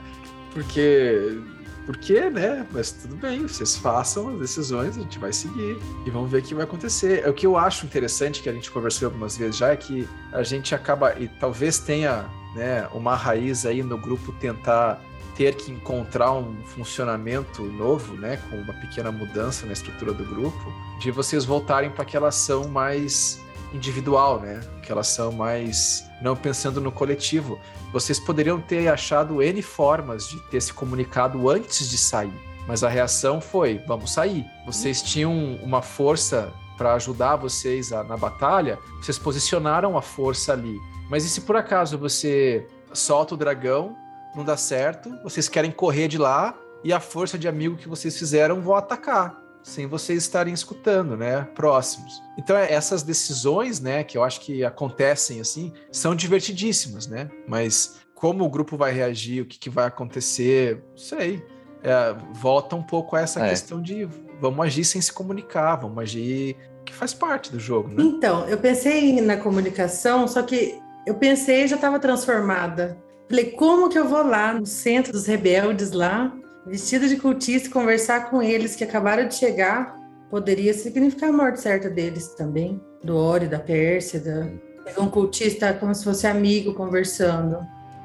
Porque. 0.53 1.41
Porque, 1.85 2.31
né? 2.31 2.65
Mas 2.71 2.93
tudo 2.93 3.17
bem, 3.17 3.43
vocês 3.43 3.75
façam 3.77 4.29
as 4.29 4.39
decisões, 4.39 4.97
a 4.97 5.01
gente 5.01 5.19
vai 5.19 5.33
seguir 5.33 5.77
e 6.07 6.11
vamos 6.11 6.31
ver 6.31 6.39
o 6.39 6.43
que 6.43 6.55
vai 6.55 6.63
acontecer. 6.63 7.25
É 7.25 7.29
o 7.29 7.35
que 7.35 7.45
eu 7.45 7.57
acho 7.57 7.85
interessante, 7.85 8.41
que 8.41 8.49
a 8.49 8.53
gente 8.53 8.71
conversou 8.71 9.07
algumas 9.07 9.37
vezes 9.37 9.57
já, 9.57 9.73
é 9.73 9.77
que 9.77 10.09
a 10.33 10.45
gente 10.45 10.77
acaba, 10.77 11.19
e 11.19 11.27
talvez 11.41 11.81
tenha 11.81 12.27
né, 12.55 12.87
uma 12.95 13.17
raiz 13.17 13.67
aí 13.67 13.83
no 13.83 13.99
grupo 13.99 14.31
tentar 14.31 15.03
ter 15.37 15.57
que 15.57 15.73
encontrar 15.73 16.33
um 16.33 16.55
funcionamento 16.67 17.63
novo, 17.65 18.15
né, 18.15 18.39
com 18.49 18.57
uma 18.59 18.75
pequena 18.75 19.11
mudança 19.11 19.67
na 19.67 19.73
estrutura 19.73 20.13
do 20.13 20.25
grupo, 20.25 20.73
de 21.01 21.11
vocês 21.11 21.45
voltarem 21.45 21.91
para 21.91 22.03
aquela 22.03 22.29
ação 22.29 22.69
mais 22.69 23.41
individual, 23.73 24.41
né? 24.41 24.61
Que 24.83 24.93
elas 24.93 25.09
são 25.09 25.33
mais 25.33 26.05
não 26.21 26.37
pensando 26.37 26.81
no 26.81 26.93
coletivo. 26.93 27.59
Vocês 27.93 28.19
poderiam 28.19 28.61
ter 28.61 28.89
achado 28.89 29.43
N 29.43 29.61
formas 29.63 30.29
de 30.29 30.41
ter 30.51 30.61
se 30.61 30.73
comunicado 30.73 31.49
antes 31.49 31.89
de 31.89 31.99
sair, 31.99 32.33
mas 32.67 32.85
a 32.85 32.89
reação 32.89 33.41
foi: 33.41 33.79
vamos 33.87 34.13
sair. 34.13 34.45
Vocês 34.67 35.03
tinham 35.03 35.57
uma 35.63 35.83
força 35.83 36.53
para 36.77 36.95
ajudar 36.95 37.37
vocês 37.37 37.93
a, 37.93 38.03
na 38.03 38.17
batalha, 38.17 38.79
vocês 39.01 39.19
posicionaram 39.19 39.97
a 39.97 40.03
força 40.03 40.53
ali. 40.53 40.79
Mas 41.09 41.25
e 41.25 41.29
se 41.29 41.43
por 41.43 41.57
acaso 41.57 41.99
você 41.99 42.67
solta 42.93 43.35
o 43.35 43.37
dragão, 43.37 43.97
não 44.35 44.45
dá 44.45 44.57
certo, 44.57 45.11
vocês 45.23 45.49
querem 45.49 45.71
correr 45.71 46.09
de 46.09 46.19
lá 46.19 46.55
e 46.83 46.93
a 46.93 47.01
força 47.01 47.39
de 47.39 47.47
amigo 47.47 47.77
que 47.77 47.89
vocês 47.89 48.19
fizeram 48.19 48.61
vão 48.61 48.75
atacar? 48.75 49.42
Sem 49.63 49.87
vocês 49.87 50.23
estarem 50.23 50.53
escutando, 50.53 51.17
né, 51.17 51.43
próximos. 51.55 52.23
Então 52.39 52.57
é, 52.57 52.73
essas 52.73 53.03
decisões, 53.03 53.81
né, 53.81 54.03
que 54.03 54.19
eu 54.19 54.25
acho 54.25 54.41
que 54.41 54.65
acontecem 54.65 55.41
assim, 55.41 55.73
são 55.91 56.15
divertidíssimas, 56.15 57.07
né? 57.07 57.31
Mas 57.47 58.01
como 58.15 58.45
o 58.45 58.49
grupo 58.49 58.77
vai 58.77 58.93
reagir, 58.93 59.43
o 59.43 59.47
que, 59.47 59.59
que 59.59 59.71
vai 59.71 59.87
acontecer, 59.87 60.83
não 60.91 60.97
sei. 60.97 61.45
É, 61.83 62.15
volta 62.35 62.77
um 62.77 62.83
pouco 62.83 63.17
a 63.17 63.21
essa 63.21 63.45
é. 63.45 63.49
questão 63.49 63.83
de 63.83 64.09
vamos 64.41 64.65
agir 64.65 64.85
sem 64.85 65.01
se 65.01 65.13
comunicar, 65.13 65.77
vamos 65.77 65.99
agir 65.99 66.57
que 66.85 66.93
faz 66.93 67.15
parte 67.15 67.51
do 67.51 67.59
jogo, 67.59 67.89
né? 67.89 67.97
Então, 67.99 68.47
eu 68.49 68.59
pensei 68.59 69.21
na 69.21 69.37
comunicação, 69.37 70.27
só 70.27 70.43
que 70.43 70.81
eu 71.07 71.15
pensei 71.15 71.65
e 71.65 71.69
já 71.69 71.77
estava 71.77 71.99
transformada. 71.99 72.97
Falei, 73.29 73.53
como 73.53 73.89
que 73.89 73.99
eu 73.99 74.07
vou 74.07 74.23
lá 74.23 74.53
no 74.53 74.67
centro 74.67 75.13
dos 75.13 75.27
rebeldes 75.27 75.93
lá 75.93 76.33
vestido 76.67 77.09
de 77.09 77.17
cultista, 77.17 77.71
conversar 77.71 78.31
com 78.31 78.43
eles 78.43 78.77
que 78.77 78.85
acabaram 78.85 79.27
de 79.27 79.35
chegar, 79.35 79.99
poderia 80.31 80.73
significar 80.73 81.31
a 81.31 81.33
morte 81.33 81.61
certa 81.61 81.91
deles 81.91 82.29
também, 82.29 82.81
do 83.03 83.17
Ori, 83.17 83.47
da 83.47 83.59
Pérsia, 83.59 84.21
da... 84.21 85.03
um 85.03 85.09
cultista 85.09 85.73
como 85.75 85.95
se 85.95 86.05
fosse 86.05 86.27
amigo 86.27 86.75
conversando. 86.75 87.59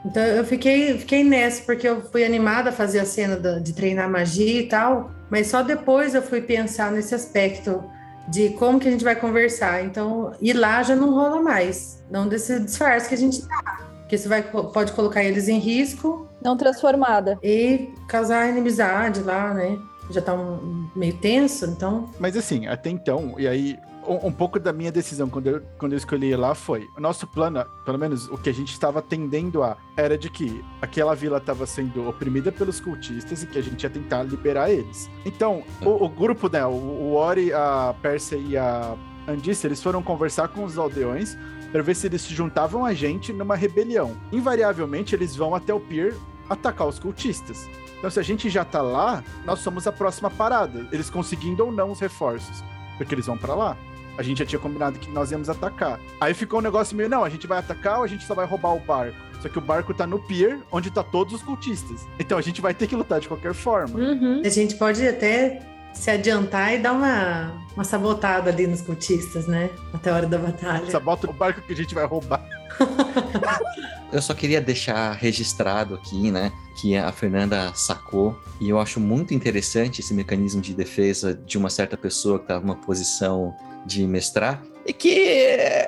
Então 0.06 0.24
eu 0.24 0.44
fiquei, 0.44 0.98
fiquei 0.98 1.24
nessa, 1.24 1.62
porque 1.64 1.88
eu 1.88 2.02
fui 2.02 2.24
animada 2.24 2.70
a 2.70 2.74
fazer 2.74 3.00
a 3.00 3.06
cena 3.06 3.60
de 3.60 3.74
treinar 3.74 4.10
magia 4.10 4.62
e 4.62 4.68
tal, 4.68 5.12
mas 5.30 5.48
só 5.48 5.62
depois 5.62 6.16
eu 6.16 6.22
fui 6.22 6.42
pensar 6.42 6.92
nesse 6.92 7.14
aspecto 7.14 7.84
de 8.28 8.50
como 8.52 8.80
que 8.80 8.88
a 8.88 8.92
gente 8.92 9.04
vai 9.04 9.16
conversar. 9.16 9.84
Então, 9.84 10.34
ir 10.42 10.54
lá 10.54 10.84
já 10.84 10.96
não 10.96 11.14
rola 11.14 11.42
mais, 11.42 12.04
não 12.10 12.28
desse 12.28 12.60
disfarce 12.60 13.10
que 13.10 13.16
a 13.16 13.18
gente 13.18 13.42
tá. 13.42 13.88
Porque 14.08 14.16
isso 14.16 14.30
vai, 14.30 14.42
pode 14.42 14.94
colocar 14.94 15.22
eles 15.22 15.50
em 15.50 15.60
risco. 15.60 16.30
Não 16.42 16.56
transformada. 16.56 17.38
E 17.44 17.94
causar 18.08 18.48
inimizade 18.48 19.22
lá, 19.22 19.54
né? 19.54 19.78
Já 20.10 20.22
tá 20.22 20.34
um, 20.34 20.90
meio 20.96 21.18
tenso, 21.18 21.66
então. 21.66 22.10
Mas 22.18 22.38
assim, 22.38 22.68
até 22.68 22.90
então, 22.90 23.36
e 23.38 23.46
aí 23.46 23.78
um, 24.08 24.28
um, 24.28 24.32
pouco 24.32 24.58
da 24.58 24.72
minha 24.72 24.94
decisão 24.94 25.28
quando 25.28 25.48
eu, 25.48 25.62
quando 25.78 25.92
eu 25.92 25.98
escolhi 25.98 26.34
lá 26.38 26.56
foi: 26.56 26.88
o 26.98 27.02
nosso 27.02 27.28
plano, 27.28 27.66
pelo 27.84 27.98
menos 27.98 28.30
o 28.30 28.38
que 28.38 28.50
a 28.50 28.54
gente 28.54 28.72
estava 28.72 29.02
tendendo 29.02 29.62
a, 29.62 29.76
era 29.98 30.18
de 30.18 30.30
que 30.30 30.64
aquela 30.82 31.14
vila 31.14 31.38
estava 31.38 31.66
sendo 31.66 32.08
oprimida 32.08 32.50
pelos 32.50 32.80
cultistas 32.80 33.44
e 33.44 33.48
que 33.48 33.60
a 33.60 33.62
gente 33.62 33.84
ia 33.84 33.90
tentar 33.90 34.24
liberar 34.24 34.72
eles. 34.72 35.10
Então, 35.26 35.64
o, 35.82 36.06
o 36.06 36.08
grupo, 36.08 36.50
né, 36.50 36.66
o, 36.66 36.70
o 36.70 37.14
Ori, 37.16 37.52
a 37.52 37.94
Pérsia 38.02 38.38
e 38.38 38.56
a 38.56 38.96
Andice, 39.28 39.68
eles 39.68 39.84
foram 39.84 40.02
conversar 40.02 40.48
com 40.48 40.64
os 40.64 40.78
aldeões 40.78 41.38
para 41.72 41.82
ver 41.82 41.96
se 41.96 42.08
eles 42.08 42.22
se 42.22 42.34
juntavam 42.34 42.86
a 42.86 42.94
gente 42.94 43.34
numa 43.34 43.56
rebelião. 43.56 44.16
Invariavelmente, 44.32 45.16
eles 45.16 45.36
vão 45.36 45.54
até 45.54 45.74
o 45.74 45.80
pier 45.80 46.16
atacar 46.50 46.88
os 46.88 47.00
cultistas. 47.00 47.68
Então, 47.98 48.10
se 48.10 48.20
a 48.20 48.24
gente 48.24 48.50
já 48.50 48.64
tá 48.64 48.82
lá, 48.82 49.24
nós 49.46 49.60
somos 49.60 49.88
a 49.88 49.92
próxima 49.92 50.30
parada, 50.30 50.88
eles 50.92 51.10
conseguindo 51.10 51.66
ou 51.66 51.72
não 51.72 51.92
os 51.92 52.00
reforços, 52.00 52.64
porque 52.98 53.14
eles 53.14 53.26
vão 53.26 53.38
para 53.38 53.56
lá. 53.56 53.78
A 54.18 54.24
gente 54.24 54.40
já 54.40 54.46
tinha 54.46 54.60
combinado 54.60 54.98
que 54.98 55.10
nós 55.12 55.32
íamos 55.32 55.50
atacar. 55.50 56.00
Aí 56.20 56.34
ficou 56.34 56.60
um 56.60 56.64
negócio 56.64 56.96
meio, 56.96 57.10
não, 57.10 57.24
a 57.24 57.30
gente 57.30 57.46
vai 57.46 57.60
atacar 57.60 58.00
ou 58.00 58.04
a 58.04 58.08
gente 58.08 58.26
só 58.26 58.34
vai 58.34 58.46
roubar 58.46 58.76
o 58.76 58.80
barco? 58.80 59.18
Só 59.42 59.50
que 59.50 59.58
o 59.60 59.62
barco 59.62 59.94
tá 59.94 60.08
no 60.08 60.18
pier, 60.18 60.60
onde 60.72 60.90
tá 60.90 61.04
todos 61.04 61.34
os 61.34 61.44
cultistas. 61.44 62.08
Então 62.20 62.38
a 62.38 62.42
gente 62.42 62.60
vai 62.60 62.74
ter 62.74 62.88
que 62.88 62.96
lutar 62.96 63.20
de 63.20 63.28
qualquer 63.28 63.54
forma. 63.54 64.00
Uhum. 64.00 64.42
A 64.44 64.50
gente 64.50 64.76
pode 64.76 65.08
até 65.08 65.62
se 65.98 66.12
adiantar 66.12 66.74
e 66.74 66.78
dar 66.80 66.94
uma, 66.94 67.52
uma 67.76 67.84
sabotada 67.84 68.50
ali 68.50 68.68
nos 68.68 68.82
cultistas, 68.82 69.48
né? 69.48 69.70
Até 69.94 70.12
a 70.12 70.16
hora 70.16 70.28
da 70.28 70.38
batalha. 70.38 70.90
Sabota 70.90 71.30
o 71.30 71.34
barco 71.34 71.62
que 71.62 71.74
a 71.74 71.76
gente 71.76 71.94
vai 71.94 72.06
roubar. 72.06 72.44
eu 74.14 74.22
só 74.22 74.34
queria 74.34 74.62
deixar 74.62 75.14
registrado 75.14 75.96
aqui, 75.96 76.32
né, 76.32 76.52
que 76.80 76.96
a 76.96 77.12
Fernanda 77.12 77.72
sacou 77.74 78.40
e 78.62 78.70
eu 78.70 78.80
acho 78.80 79.00
muito 79.00 79.34
interessante 79.34 80.02
esse 80.02 80.14
mecanismo 80.14 80.62
de 80.62 80.76
defesa 80.76 81.34
de 81.34 81.58
uma 81.58 81.70
certa 81.70 81.98
pessoa 81.98 82.38
que 82.38 82.46
está 82.46 82.60
numa 82.60 82.76
posição 82.76 83.56
de 83.86 84.06
mestrar, 84.06 84.62
e 84.88 84.94
que 84.94 85.46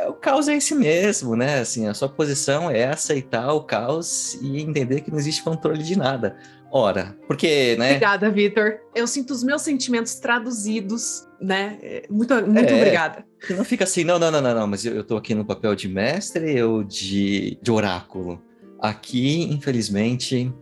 o 0.09 0.13
caos 0.13 0.49
é 0.49 0.55
esse 0.55 0.75
mesmo, 0.75 1.33
né? 1.33 1.59
Assim, 1.59 1.87
a 1.87 1.93
sua 1.93 2.09
posição 2.09 2.69
é 2.69 2.85
aceitar 2.85 3.53
o 3.53 3.63
caos 3.63 4.33
e 4.41 4.61
entender 4.61 4.99
que 4.99 5.09
não 5.09 5.17
existe 5.17 5.41
controle 5.41 5.81
de 5.81 5.97
nada. 5.97 6.35
Ora, 6.71 7.17
porque, 7.27 7.75
né? 7.77 7.91
Obrigada, 7.91 8.29
Vitor. 8.29 8.79
Eu 8.93 9.08
sinto 9.08 9.32
os 9.32 9.43
meus 9.43 9.62
sentimentos 9.62 10.15
traduzidos, 10.15 11.27
né? 11.41 11.79
Muito, 12.10 12.34
muito 12.45 12.69
é, 12.69 12.75
obrigada. 12.75 13.25
Não 13.49 13.63
fica 13.63 13.86
assim, 13.86 14.03
não, 14.03 14.19
não, 14.19 14.29
não, 14.29 14.41
não, 14.41 14.53
não, 14.53 14.67
mas 14.67 14.86
eu, 14.86 14.93
eu 14.95 15.03
tô 15.03 15.17
aqui 15.17 15.34
no 15.34 15.43
papel 15.43 15.75
de 15.75 15.88
mestre 15.88 16.62
ou 16.62 16.84
de, 16.84 17.58
de 17.62 17.71
oráculo. 17.71 18.41
Aqui, 18.79 19.43
infelizmente, 19.43 20.53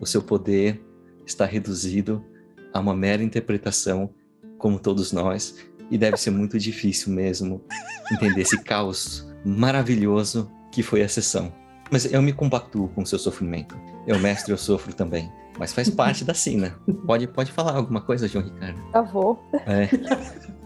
o 0.00 0.06
seu 0.06 0.22
poder 0.22 0.80
está 1.26 1.44
reduzido 1.44 2.24
a 2.72 2.80
uma 2.80 2.94
mera 2.94 3.22
interpretação, 3.22 4.10
como 4.58 4.78
todos 4.78 5.12
nós, 5.12 5.56
e 5.90 5.98
deve 5.98 6.16
ser 6.16 6.30
muito 6.30 6.58
difícil 6.58 7.12
mesmo 7.12 7.64
entender 8.12 8.42
esse 8.42 8.62
caos 8.62 9.26
maravilhoso 9.44 10.50
que 10.72 10.82
foi 10.82 11.02
a 11.02 11.08
sessão. 11.08 11.52
Mas 11.90 12.10
eu 12.12 12.20
me 12.20 12.32
compactuo 12.32 12.88
com 12.88 13.02
o 13.02 13.06
seu 13.06 13.18
sofrimento. 13.18 13.78
Eu, 14.06 14.18
mestre, 14.18 14.52
eu 14.52 14.58
sofro 14.58 14.92
também. 14.92 15.30
Mas 15.58 15.72
faz 15.72 15.90
parte 15.90 16.24
da 16.24 16.34
cena. 16.34 16.78
Pode, 17.06 17.26
pode 17.26 17.52
falar 17.52 17.74
alguma 17.74 18.00
coisa, 18.00 18.28
João 18.28 18.44
Ricardo? 18.44 18.80
Travou. 18.92 19.50
É. 19.66 19.88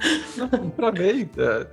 Travei. 0.77 1.29
É, 1.37 1.67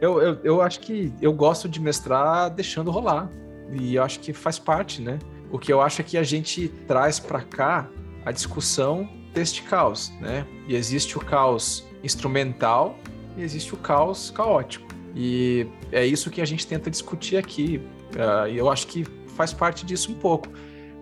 eu, 0.00 0.20
eu, 0.20 0.40
eu 0.44 0.62
acho 0.62 0.80
que 0.80 1.12
eu 1.20 1.32
gosto 1.32 1.68
de 1.68 1.80
mestrar 1.80 2.50
deixando 2.50 2.90
rolar. 2.90 3.30
E 3.72 3.94
eu 3.94 4.02
acho 4.02 4.20
que 4.20 4.32
faz 4.32 4.58
parte, 4.58 5.00
né? 5.00 5.18
O 5.50 5.58
que 5.58 5.72
eu 5.72 5.80
acho 5.80 6.00
é 6.00 6.04
que 6.04 6.18
a 6.18 6.22
gente 6.22 6.68
traz 6.86 7.18
para 7.18 7.40
cá 7.40 7.88
a 8.24 8.32
discussão 8.32 9.08
deste 9.32 9.62
caos, 9.62 10.12
né? 10.20 10.46
E 10.68 10.74
existe 10.74 11.16
o 11.16 11.20
caos 11.20 11.84
instrumental 12.02 12.98
e 13.36 13.42
existe 13.42 13.74
o 13.74 13.76
caos 13.76 14.30
caótico. 14.30 14.86
E 15.14 15.66
é 15.90 16.04
isso 16.04 16.30
que 16.30 16.40
a 16.40 16.44
gente 16.44 16.66
tenta 16.66 16.90
discutir 16.90 17.36
aqui. 17.36 17.80
Uh, 18.14 18.48
e 18.48 18.58
eu 18.58 18.70
acho 18.70 18.86
que 18.86 19.04
faz 19.34 19.52
parte 19.52 19.84
disso 19.84 20.12
um 20.12 20.14
pouco. 20.14 20.48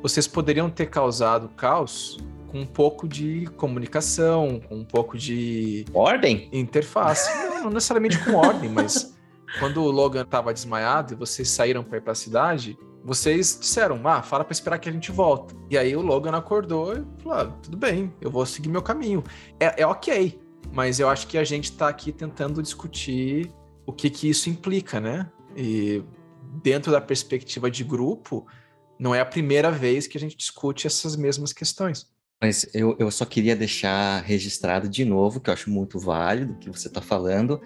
Vocês 0.04 0.28
poderiam 0.28 0.68
ter 0.68 0.90
causado 0.90 1.48
caos 1.56 2.18
com 2.48 2.60
um 2.60 2.66
pouco 2.66 3.08
de 3.08 3.46
comunicação, 3.56 4.60
com 4.60 4.74
um 4.74 4.84
pouco 4.84 5.16
de. 5.16 5.86
Ordem? 5.94 6.46
Interface. 6.52 7.34
não, 7.48 7.64
não 7.64 7.70
necessariamente 7.70 8.22
com 8.22 8.34
ordem, 8.34 8.68
mas 8.68 9.16
quando 9.58 9.82
o 9.82 9.90
Logan 9.90 10.20
estava 10.20 10.52
desmaiado 10.52 11.14
e 11.14 11.16
vocês 11.16 11.48
saíram 11.48 11.82
para 11.82 11.96
ir 11.96 12.00
para 12.02 12.12
a 12.12 12.14
cidade, 12.14 12.76
vocês 13.02 13.58
disseram, 13.58 13.98
ah, 14.06 14.20
fala 14.20 14.44
para 14.44 14.52
esperar 14.52 14.78
que 14.78 14.90
a 14.90 14.92
gente 14.92 15.10
volta. 15.10 15.54
E 15.70 15.78
aí 15.78 15.96
o 15.96 16.02
Logan 16.02 16.36
acordou 16.36 16.92
e 16.92 17.22
falou, 17.22 17.38
ah, 17.38 17.46
tudo 17.62 17.78
bem, 17.78 18.12
eu 18.20 18.30
vou 18.30 18.44
seguir 18.44 18.68
meu 18.68 18.82
caminho. 18.82 19.24
É, 19.58 19.80
é 19.80 19.86
ok, 19.86 20.38
mas 20.70 21.00
eu 21.00 21.08
acho 21.08 21.26
que 21.26 21.38
a 21.38 21.44
gente 21.44 21.70
está 21.70 21.88
aqui 21.88 22.12
tentando 22.12 22.62
discutir 22.62 23.50
o 23.86 23.92
que, 23.92 24.10
que 24.10 24.28
isso 24.28 24.50
implica, 24.50 25.00
né? 25.00 25.30
E 25.56 26.04
dentro 26.62 26.92
da 26.92 27.00
perspectiva 27.00 27.70
de 27.70 27.82
grupo, 27.82 28.46
não 29.04 29.14
é 29.14 29.20
a 29.20 29.26
primeira 29.26 29.70
vez 29.70 30.06
que 30.06 30.16
a 30.16 30.20
gente 30.20 30.34
discute 30.34 30.86
essas 30.86 31.14
mesmas 31.14 31.52
questões. 31.52 32.10
Mas 32.40 32.66
eu, 32.74 32.96
eu 32.98 33.10
só 33.10 33.26
queria 33.26 33.54
deixar 33.54 34.22
registrado 34.22 34.88
de 34.88 35.04
novo, 35.04 35.40
que 35.40 35.50
eu 35.50 35.54
acho 35.54 35.70
muito 35.70 35.98
válido 35.98 36.54
o 36.54 36.56
que 36.56 36.70
você 36.70 36.88
está 36.88 37.02
falando, 37.02 37.60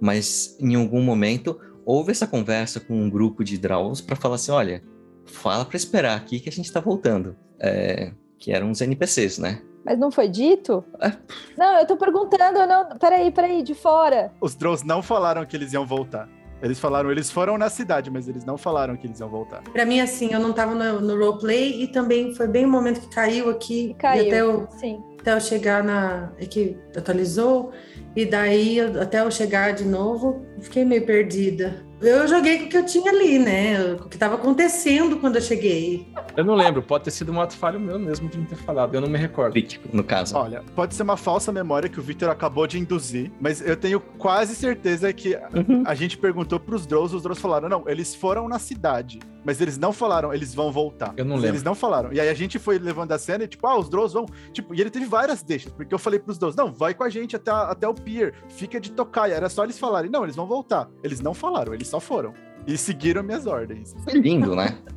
mas 0.00 0.56
em 0.60 0.76
algum 0.76 1.02
momento 1.02 1.58
houve 1.84 2.12
essa 2.12 2.28
conversa 2.28 2.78
com 2.78 2.94
um 2.94 3.10
grupo 3.10 3.42
de 3.42 3.58
Draws 3.58 4.00
para 4.00 4.14
falar 4.14 4.36
assim: 4.36 4.52
olha, 4.52 4.84
fala 5.24 5.64
para 5.64 5.76
esperar 5.76 6.16
aqui 6.16 6.38
que 6.38 6.48
a 6.48 6.52
gente 6.52 6.66
está 6.66 6.78
voltando. 6.78 7.36
É, 7.58 8.12
que 8.38 8.52
eram 8.52 8.70
os 8.70 8.80
NPCs, 8.80 9.38
né? 9.38 9.62
Mas 9.84 9.98
não 9.98 10.12
foi 10.12 10.28
dito? 10.28 10.84
É. 11.00 11.12
Não, 11.58 11.78
eu 11.80 11.86
tô 11.86 11.96
perguntando, 11.96 12.64
não. 12.66 12.96
Peraí, 12.98 13.32
peraí, 13.32 13.62
de 13.64 13.74
fora. 13.74 14.32
Os 14.40 14.54
Drows 14.54 14.84
não 14.84 15.02
falaram 15.02 15.44
que 15.44 15.56
eles 15.56 15.72
iam 15.72 15.84
voltar. 15.84 16.28
Eles 16.64 16.80
falaram, 16.80 17.10
eles 17.10 17.30
foram 17.30 17.58
na 17.58 17.68
cidade, 17.68 18.10
mas 18.10 18.26
eles 18.26 18.42
não 18.42 18.56
falaram 18.56 18.96
que 18.96 19.06
eles 19.06 19.20
iam 19.20 19.28
voltar. 19.28 19.62
Pra 19.64 19.84
mim, 19.84 20.00
assim, 20.00 20.32
eu 20.32 20.40
não 20.40 20.50
tava 20.50 20.74
no, 20.74 20.98
no 20.98 21.18
roleplay 21.18 21.82
e 21.82 21.88
também 21.88 22.34
foi 22.34 22.48
bem 22.48 22.64
o 22.64 22.68
momento 22.68 23.00
que 23.00 23.14
caiu 23.14 23.50
aqui. 23.50 23.94
Caiu, 23.98 24.26
até 24.26 24.40
eu, 24.40 24.66
sim. 24.78 25.04
Até 25.20 25.34
eu 25.34 25.40
chegar 25.40 25.84
na... 25.84 26.32
É 26.38 26.46
que 26.46 26.78
atualizou. 26.96 27.70
E 28.16 28.24
daí, 28.24 28.80
até 28.80 29.20
eu 29.20 29.30
chegar 29.30 29.72
de 29.72 29.84
novo, 29.84 30.44
fiquei 30.60 30.84
meio 30.84 31.04
perdida. 31.04 31.84
Eu 32.00 32.28
joguei 32.28 32.58
com 32.58 32.64
o 32.66 32.68
que 32.68 32.76
eu 32.76 32.84
tinha 32.84 33.10
ali, 33.10 33.38
né? 33.38 33.94
O 33.94 34.08
que 34.08 34.16
estava 34.16 34.34
acontecendo 34.34 35.16
quando 35.18 35.36
eu 35.36 35.42
cheguei. 35.42 36.06
Eu 36.36 36.44
não 36.44 36.54
lembro, 36.54 36.82
pode 36.82 37.04
ter 37.04 37.10
sido 37.10 37.32
um 37.32 37.40
ato 37.40 37.56
falho 37.56 37.80
meu 37.80 37.98
mesmo 37.98 38.28
de 38.28 38.36
não 38.36 38.44
ter 38.44 38.56
falado, 38.56 38.94
eu 38.94 39.00
não 39.00 39.08
me 39.08 39.18
recordo. 39.18 39.54
No 39.92 40.04
caso. 40.04 40.36
Olha, 40.36 40.62
pode 40.74 40.94
ser 40.94 41.02
uma 41.02 41.16
falsa 41.16 41.50
memória 41.50 41.88
que 41.88 41.98
o 41.98 42.02
Victor 42.02 42.28
acabou 42.28 42.66
de 42.66 42.78
induzir, 42.78 43.30
mas 43.40 43.60
eu 43.60 43.76
tenho 43.76 44.00
quase 44.00 44.54
certeza 44.54 45.12
que 45.12 45.34
uhum. 45.34 45.84
a 45.86 45.94
gente 45.94 46.18
perguntou 46.18 46.60
pros 46.60 46.86
Drows, 46.86 47.14
os 47.14 47.22
Drows 47.22 47.38
falaram, 47.38 47.68
não, 47.68 47.84
eles 47.88 48.14
foram 48.14 48.48
na 48.48 48.58
cidade, 48.58 49.20
mas 49.44 49.60
eles 49.60 49.78
não 49.78 49.92
falaram, 49.92 50.34
eles 50.34 50.54
vão 50.54 50.72
voltar. 50.72 51.14
Eu 51.16 51.24
não 51.24 51.36
lembro. 51.36 51.50
Eles 51.50 51.62
não 51.62 51.74
falaram. 51.74 52.12
E 52.12 52.20
aí 52.20 52.28
a 52.28 52.34
gente 52.34 52.58
foi 52.58 52.78
levando 52.78 53.12
a 53.12 53.18
cena 53.18 53.44
e 53.44 53.48
tipo, 53.48 53.66
ah, 53.66 53.78
os 53.78 53.88
Drows 53.88 54.12
vão... 54.12 54.26
Tipo, 54.52 54.74
e 54.74 54.80
ele 54.80 54.90
teve 54.90 55.06
várias 55.06 55.42
deixas, 55.42 55.72
porque 55.72 55.94
eu 55.94 55.98
falei 55.98 56.18
pros 56.18 56.38
Drows, 56.38 56.56
não, 56.56 56.72
vai 56.72 56.92
com 56.92 57.04
a 57.04 57.08
gente 57.08 57.36
até, 57.36 57.50
até 57.50 57.88
o 57.88 57.94
pier, 58.04 58.34
fica 58.48 58.80
de 58.80 58.92
tocar. 58.92 59.28
E 59.28 59.32
era 59.32 59.48
só 59.48 59.64
eles 59.64 59.78
falarem, 59.78 60.10
não, 60.10 60.24
eles 60.24 60.36
vão 60.36 60.46
voltar. 60.46 60.88
Eles 61.02 61.20
não 61.20 61.34
falaram, 61.34 61.72
eles 61.74 61.88
só 61.88 61.98
foram. 61.98 62.34
E 62.66 62.76
seguiram 62.76 63.22
minhas 63.22 63.46
ordens. 63.46 63.94
Foi 64.04 64.14
lindo, 64.14 64.54
né? 64.54 64.78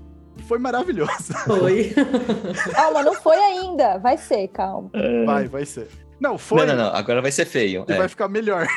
Foi 0.47 0.59
maravilhoso. 0.59 1.33
Foi. 1.45 1.93
calma, 2.71 3.01
não 3.01 3.15
foi 3.15 3.35
ainda. 3.37 3.97
Vai 3.97 4.17
ser, 4.17 4.47
calma. 4.49 4.87
É. 4.93 5.25
Vai, 5.25 5.47
vai 5.47 5.65
ser. 5.65 5.89
Não, 6.19 6.37
foi. 6.37 6.59
Não, 6.59 6.75
não, 6.75 6.85
não. 6.85 6.95
Agora 6.95 7.23
vai 7.23 7.31
ser 7.31 7.45
feio. 7.45 7.83
E 7.89 7.91
é. 7.91 7.97
vai 7.97 8.07
ficar 8.07 8.27
melhor. 8.27 8.67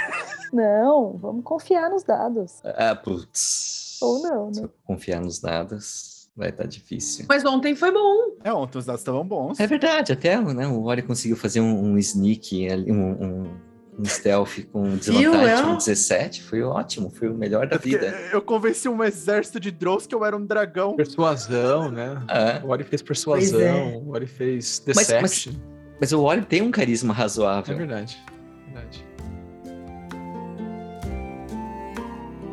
Não, 0.52 1.18
vamos 1.18 1.44
confiar 1.44 1.90
nos 1.90 2.02
dados. 2.02 2.60
Ah, 2.64 2.96
putz. 2.96 3.98
Ou 4.00 4.22
não, 4.22 4.50
né? 4.50 4.68
Confiar 4.84 5.20
nos 5.20 5.38
dados 5.38 6.20
vai 6.36 6.48
estar 6.48 6.64
tá 6.64 6.68
difícil. 6.68 7.26
Mas 7.28 7.44
ontem 7.44 7.74
foi 7.74 7.92
bom. 7.92 8.36
É, 8.42 8.52
ontem 8.52 8.78
os 8.78 8.86
dados 8.86 9.02
estavam 9.02 9.24
bons. 9.24 9.60
É 9.60 9.66
verdade, 9.66 10.12
até 10.12 10.40
né, 10.40 10.66
o 10.66 10.84
Ori 10.84 11.02
conseguiu 11.02 11.36
fazer 11.36 11.60
um, 11.60 11.92
um 11.92 11.98
sneak, 11.98 12.66
um, 12.88 13.10
um 13.10 13.56
um 14.00 14.04
stealth 14.04 14.64
com 14.72 14.96
desvantagem 14.96 15.76
17, 15.76 16.42
foi 16.42 16.62
ótimo, 16.62 17.10
foi 17.10 17.28
o 17.28 17.34
melhor 17.34 17.66
da 17.66 17.76
vida. 17.76 18.06
Eu 18.32 18.40
convenci 18.40 18.88
um 18.88 19.04
exército 19.04 19.60
de 19.60 19.70
Drows 19.70 20.06
que 20.06 20.14
eu 20.14 20.24
era 20.24 20.36
um 20.36 20.44
dragão. 20.44 20.96
Persuasão, 20.96 21.90
né? 21.90 22.22
É. 22.28 22.64
O 22.64 22.70
Ori 22.70 22.84
fez 22.84 23.02
persuasão, 23.02 23.60
é. 23.60 24.00
o 24.02 24.10
Ori 24.10 24.26
fez 24.26 24.80
deception. 24.80 25.20
Mas, 25.20 25.46
mas, 25.46 25.58
mas 26.00 26.12
o 26.12 26.22
Ori 26.22 26.42
tem 26.42 26.62
um 26.62 26.70
carisma 26.70 27.12
razoável. 27.12 27.74
É 27.74 27.78
verdade, 27.78 28.18
verdade. 28.66 29.06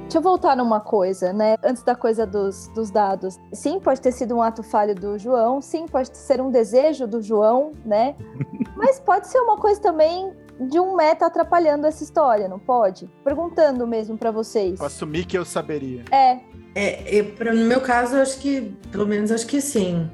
Deixa 0.03 0.19
eu 0.19 0.21
voltar 0.21 0.55
numa 0.55 0.79
coisa, 0.79 1.33
né? 1.33 1.57
Antes 1.63 1.83
da 1.83 1.93
coisa 1.93 2.25
dos, 2.25 2.69
dos 2.69 2.89
dados. 2.89 3.37
Sim, 3.51 3.79
pode 3.79 3.99
ter 3.99 4.13
sido 4.13 4.35
um 4.35 4.41
ato 4.41 4.63
falho 4.63 4.95
do 4.95 5.17
João, 5.17 5.61
sim, 5.61 5.85
pode 5.85 6.17
ser 6.17 6.39
um 6.39 6.49
desejo 6.49 7.05
do 7.05 7.21
João, 7.21 7.71
né? 7.85 8.15
Mas 8.75 8.99
pode 8.99 9.27
ser 9.27 9.39
uma 9.39 9.57
coisa 9.57 9.81
também 9.81 10.31
de 10.59 10.79
um 10.79 10.95
meta 10.95 11.25
atrapalhando 11.25 11.85
essa 11.85 12.03
história, 12.03 12.47
não 12.47 12.59
pode? 12.59 13.09
Perguntando 13.23 13.85
mesmo 13.85 14.17
para 14.17 14.31
vocês. 14.31 14.81
assumir 14.81 15.25
que 15.25 15.37
eu 15.37 15.45
saberia. 15.45 16.03
É. 16.11 16.39
É, 16.75 17.23
pra, 17.23 17.53
no 17.53 17.65
meu 17.65 17.81
caso, 17.81 18.15
eu 18.15 18.21
acho 18.21 18.39
que, 18.39 18.73
pelo 18.91 19.07
menos, 19.07 19.31
acho 19.31 19.47
que 19.47 19.59
sim. 19.59 20.09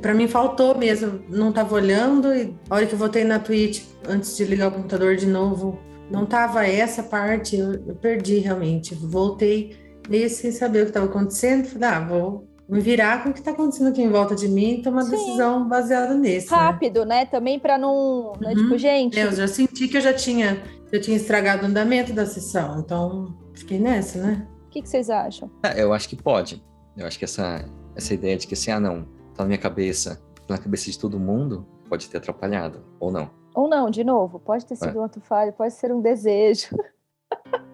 Para 0.00 0.14
mim 0.14 0.26
faltou 0.28 0.76
mesmo, 0.78 1.20
não 1.28 1.52
tava 1.52 1.74
olhando 1.74 2.32
e 2.34 2.56
a 2.70 2.74
hora 2.76 2.86
que 2.86 2.94
eu 2.94 2.98
voltei 2.98 3.22
na 3.24 3.38
Twitch, 3.38 3.84
antes 4.08 4.36
de 4.36 4.44
ligar 4.44 4.68
o 4.68 4.72
computador 4.72 5.16
de 5.16 5.26
novo, 5.26 5.78
não 6.10 6.24
tava 6.24 6.66
essa 6.66 7.02
parte, 7.02 7.56
eu, 7.56 7.74
eu 7.86 7.94
perdi 7.94 8.38
realmente. 8.38 8.94
Voltei 8.94 9.76
meio 10.08 10.30
sem 10.30 10.50
saber 10.50 10.80
o 10.80 10.82
que 10.84 10.90
estava 10.90 11.06
acontecendo, 11.06 11.66
falei, 11.66 11.88
ah, 11.88 12.00
vou 12.00 12.47
me 12.68 12.80
virar 12.80 13.22
com 13.22 13.30
o 13.30 13.32
que 13.32 13.38
está 13.38 13.52
acontecendo 13.52 13.88
aqui 13.88 14.02
em 14.02 14.10
volta 14.10 14.34
de 14.34 14.46
mim 14.46 14.74
e 14.74 14.82
tomar 14.82 15.02
Sim. 15.02 15.12
decisão 15.12 15.66
baseada 15.66 16.14
nisso. 16.14 16.50
Né? 16.50 16.56
Rápido, 16.56 17.06
né? 17.06 17.20
né? 17.20 17.26
Também 17.26 17.58
para 17.58 17.78
não, 17.78 18.34
né? 18.38 18.50
uhum. 18.50 18.54
tipo, 18.56 18.78
gente. 18.78 19.18
É, 19.18 19.24
eu 19.24 19.32
já 19.32 19.48
senti 19.48 19.88
que 19.88 19.96
eu 19.96 20.00
já 20.02 20.12
tinha, 20.12 20.62
já 20.92 21.00
tinha 21.00 21.16
estragado 21.16 21.62
o 21.62 21.66
andamento 21.66 22.12
da 22.12 22.26
sessão, 22.26 22.78
então 22.80 23.34
fiquei 23.54 23.78
nessa, 23.78 24.20
né? 24.20 24.46
O 24.66 24.70
que, 24.70 24.82
que 24.82 24.88
vocês 24.88 25.08
acham? 25.08 25.50
Ah, 25.62 25.72
eu 25.72 25.94
acho 25.94 26.08
que 26.08 26.16
pode. 26.16 26.62
Eu 26.94 27.06
acho 27.06 27.18
que 27.18 27.24
essa, 27.24 27.64
essa 27.96 28.12
ideia 28.12 28.36
de 28.36 28.46
que 28.46 28.52
assim, 28.52 28.70
ah, 28.70 28.78
não, 28.78 29.06
tá 29.34 29.44
na 29.44 29.46
minha 29.46 29.58
cabeça, 29.58 30.22
tá 30.46 30.54
na 30.54 30.58
cabeça 30.58 30.90
de 30.90 30.98
todo 30.98 31.18
mundo, 31.18 31.66
pode 31.88 32.08
ter 32.10 32.18
atrapalhado, 32.18 32.84
ou 33.00 33.10
não. 33.10 33.30
Ou 33.54 33.66
não, 33.66 33.88
de 33.88 34.04
novo, 34.04 34.38
pode 34.38 34.66
ter 34.66 34.76
sido 34.76 34.98
é. 34.98 35.00
um 35.00 35.04
ato 35.04 35.20
falho, 35.20 35.54
pode 35.54 35.72
ser 35.72 35.90
um 35.90 36.02
desejo. 36.02 36.68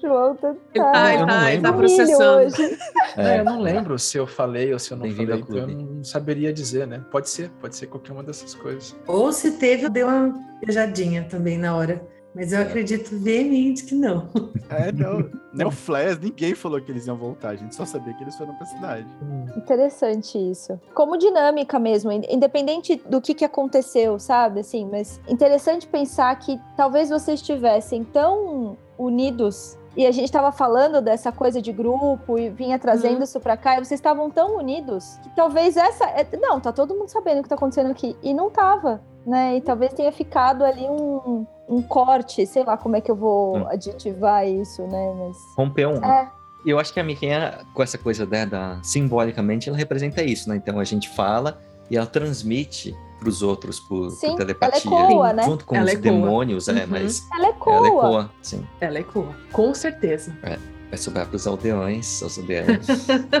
João 0.00 0.36
tá, 0.36 0.54
tá, 0.74 1.14
eu 1.14 1.26
tá, 1.26 1.60
tá 1.60 1.72
processando. 1.72 2.46
Hoje. 2.46 2.78
É, 3.14 3.40
eu 3.40 3.44
não 3.44 3.60
lembro 3.60 3.98
se 3.98 4.16
eu 4.16 4.26
falei 4.26 4.72
ou 4.72 4.78
se 4.78 4.90
eu 4.90 4.96
não 4.96 5.10
falei, 5.10 5.36
então 5.38 5.58
eu 5.58 5.66
não 5.66 6.02
saberia 6.02 6.50
dizer, 6.50 6.86
né? 6.86 7.04
Pode 7.10 7.28
ser, 7.28 7.50
pode 7.60 7.76
ser 7.76 7.86
qualquer 7.86 8.12
uma 8.12 8.22
dessas 8.22 8.54
coisas. 8.54 8.96
Ou 9.06 9.30
se 9.30 9.58
teve, 9.58 9.90
deu 9.90 10.08
uma 10.08 10.34
beijadinha 10.64 11.24
também 11.24 11.58
na 11.58 11.76
hora. 11.76 12.02
Mas 12.34 12.52
eu 12.52 12.60
é. 12.60 12.62
acredito 12.62 13.10
veemente 13.18 13.84
que 13.84 13.94
não. 13.94 14.28
É, 14.70 14.90
não. 14.90 15.30
Nem 15.52 15.66
o 15.66 15.70
Flash, 15.70 16.18
ninguém 16.18 16.54
falou 16.54 16.80
que 16.80 16.90
eles 16.90 17.06
iam 17.06 17.16
voltar. 17.16 17.50
A 17.50 17.56
gente 17.56 17.74
só 17.74 17.84
sabia 17.84 18.14
que 18.14 18.24
eles 18.24 18.34
foram 18.36 18.54
pra 18.54 18.64
cidade. 18.64 19.06
Interessante 19.54 20.38
isso. 20.38 20.80
Como 20.94 21.18
dinâmica 21.18 21.78
mesmo, 21.78 22.10
independente 22.10 22.96
do 23.06 23.20
que, 23.20 23.34
que 23.34 23.44
aconteceu, 23.44 24.18
sabe? 24.18 24.60
Assim, 24.60 24.88
mas 24.90 25.20
interessante 25.28 25.86
pensar 25.86 26.34
que 26.38 26.58
talvez 26.76 27.10
vocês 27.10 27.40
estivessem 27.40 28.02
tão 28.02 28.78
unidos 28.96 29.76
e 29.96 30.06
a 30.06 30.10
gente 30.10 30.24
estava 30.24 30.50
falando 30.50 31.02
dessa 31.02 31.30
coisa 31.30 31.60
de 31.60 31.70
grupo 31.70 32.38
e 32.38 32.48
vinha 32.48 32.78
trazendo 32.78 33.16
uhum. 33.16 33.22
isso 33.24 33.38
para 33.38 33.56
cá, 33.56 33.74
e 33.74 33.84
vocês 33.84 34.00
estavam 34.00 34.30
tão 34.30 34.56
unidos 34.56 35.18
que 35.22 35.28
talvez 35.36 35.76
essa. 35.76 36.06
É, 36.06 36.26
não, 36.40 36.58
tá 36.60 36.72
todo 36.72 36.94
mundo 36.94 37.08
sabendo 37.08 37.40
o 37.40 37.42
que 37.42 37.48
tá 37.48 37.56
acontecendo 37.56 37.90
aqui. 37.90 38.16
E 38.22 38.32
não 38.32 38.48
tava, 38.48 39.02
né? 39.26 39.56
E 39.56 39.60
talvez 39.60 39.92
tenha 39.92 40.12
ficado 40.12 40.64
ali 40.64 40.84
um, 40.84 41.46
um 41.68 41.82
corte, 41.82 42.46
sei 42.46 42.64
lá 42.64 42.76
como 42.76 42.96
é 42.96 43.00
que 43.00 43.10
eu 43.10 43.16
vou 43.16 43.58
hum. 43.58 43.68
aditivar 43.68 44.46
isso, 44.46 44.82
né? 44.86 45.14
Mas... 45.18 45.36
Rompeu 45.56 45.90
um. 45.90 46.04
É. 46.04 46.30
E 46.64 46.70
eu 46.70 46.78
acho 46.78 46.92
que 46.92 47.00
a 47.00 47.04
Mirinha, 47.04 47.58
com 47.74 47.82
essa 47.82 47.98
coisa 47.98 48.24
né, 48.24 48.46
da, 48.46 48.78
simbolicamente, 48.82 49.68
ela 49.68 49.76
representa 49.76 50.22
isso, 50.22 50.48
né? 50.48 50.56
Então 50.56 50.78
a 50.78 50.84
gente 50.84 51.08
fala 51.08 51.60
e 51.90 51.96
ela 51.96 52.06
transmite 52.06 52.96
para 53.18 53.28
os 53.28 53.42
outros 53.42 53.78
por, 53.80 54.10
sim, 54.10 54.30
por 54.30 54.38
telepatia. 54.38 54.90
Ela 54.90 55.10
ecoa, 55.10 55.32
né? 55.32 55.42
Junto 55.44 55.64
com 55.64 55.76
ela 55.76 55.86
os 55.86 55.92
ecoa. 55.92 56.02
demônios, 56.02 56.68
é, 56.68 56.72
uhum. 56.72 56.86
mas. 56.88 57.28
Ela 57.34 57.48
ecoa. 57.48 57.74
Ela 57.74 57.88
ecoa, 57.88 58.30
sim. 58.42 58.66
Ela 58.80 58.98
ecoa, 58.98 59.36
com 59.52 59.74
certeza. 59.74 60.36
É. 60.42 60.58
Vai 60.88 60.98
sobrar 60.98 61.26
para 61.26 61.36
os 61.36 61.46
aldeões, 61.46 62.22
aos 62.22 62.38
aldeões. 62.38 62.86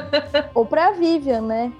Ou 0.54 0.64
para 0.64 0.88
a 0.88 0.92
Vivian, 0.92 1.42
né? 1.42 1.72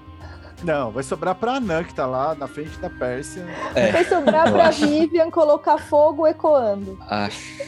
Não, 0.63 0.91
vai 0.91 1.03
sobrar 1.03 1.35
pra 1.35 1.53
Anã, 1.53 1.83
que 1.83 1.93
tá 1.93 2.05
lá 2.05 2.33
na 2.35 2.47
frente 2.47 2.77
da 2.79 2.89
Pérsia. 2.89 3.45
É, 3.75 3.91
vai 3.91 4.05
sobrar 4.05 4.51
pra. 4.51 4.69
Vivian 4.69 5.29
colocar 5.29 5.77
fogo 5.77 6.25
ecoando. 6.25 6.97
Acho. 7.07 7.61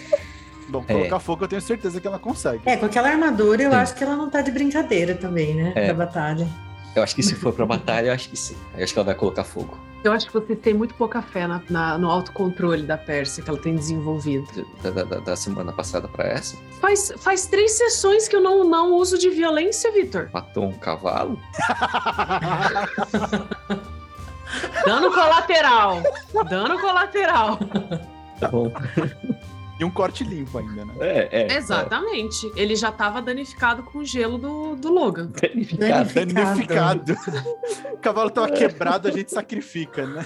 Bom, 0.68 0.84
colocar 0.84 1.18
é. 1.18 1.20
fogo 1.20 1.44
eu 1.44 1.48
tenho 1.48 1.62
certeza 1.62 2.00
que 2.02 2.08
ela 2.08 2.18
consegue. 2.18 2.62
É, 2.66 2.78
com 2.78 2.86
aquela 2.86 3.10
armadura 3.10 3.62
eu 3.62 3.72
sim. 3.72 3.78
acho 3.78 3.96
que 3.96 4.04
ela 4.04 4.16
não 4.16 4.30
tá 4.30 4.42
de 4.42 4.52
brincadeira 4.52 5.14
também, 5.14 5.54
né? 5.54 5.74
É. 5.76 5.88
Da 5.88 5.94
batalha. 5.94 6.48
Eu 6.96 7.04
acho 7.04 7.14
que 7.14 7.22
se 7.22 7.36
for 7.36 7.54
pra 7.54 7.66
batalha, 7.66 8.08
eu 8.08 8.14
acho 8.14 8.30
que 8.30 8.38
sim. 8.38 8.56
Eu 8.76 8.84
acho 8.84 8.94
que 8.94 9.00
ela 9.00 9.06
vai 9.06 9.16
colocar 9.16 9.44
fogo. 9.44 9.78
Eu 10.06 10.14
acho 10.14 10.28
que 10.28 10.34
você 10.34 10.56
tem 10.56 10.72
muito 10.74 10.94
pouca 10.94 11.20
fé 11.20 11.48
na, 11.48 11.62
na, 11.68 11.98
no 11.98 12.12
autocontrole 12.12 12.84
da 12.84 12.96
Pérsia 12.96 13.44
que 13.44 13.50
ela 13.50 13.58
tem 13.58 13.76
desenvolvido. 13.76 14.64
Da, 14.84 14.92
da, 14.92 15.04
da 15.04 15.36
semana 15.36 15.74
passada 15.74 16.08
para 16.08 16.26
essa? 16.26 16.56
Faz, 16.80 17.12
faz 17.18 17.48
três 17.48 17.72
sessões 17.72 18.28
que 18.28 18.36
eu 18.36 18.42
não, 18.42 18.64
não 18.64 18.94
uso 18.94 19.18
de 19.18 19.32
violência, 19.32 19.92
Vitor. 19.92 20.30
Matou 20.32 20.66
um 20.66 20.74
cavalo? 20.74 21.40
Dano 24.86 25.12
colateral. 25.12 26.04
Dano 26.48 26.80
colateral. 26.80 27.58
Tá 28.40 28.48
bom. 28.48 28.72
E 29.78 29.84
um 29.84 29.90
corte 29.90 30.24
limpo 30.24 30.58
ainda, 30.58 30.86
né? 30.86 30.94
É, 31.00 31.42
é. 31.42 31.58
Exatamente. 31.58 32.48
É. 32.56 32.62
Ele 32.62 32.76
já 32.76 32.90
estava 32.90 33.22
danificado 33.22 33.84
com 33.84 34.00
o 34.00 34.06
gelo 34.06 34.38
do, 34.38 34.76
do 34.76 34.92
Logan. 34.92 35.30
Danificado. 35.42 36.14
Danificado. 36.14 37.18
o 37.94 37.98
cavalo 37.98 38.30
tava 38.30 38.50
quebrado, 38.52 39.08
a 39.08 39.12
gente 39.12 39.32
sacrifica, 39.32 40.06
né? 40.06 40.24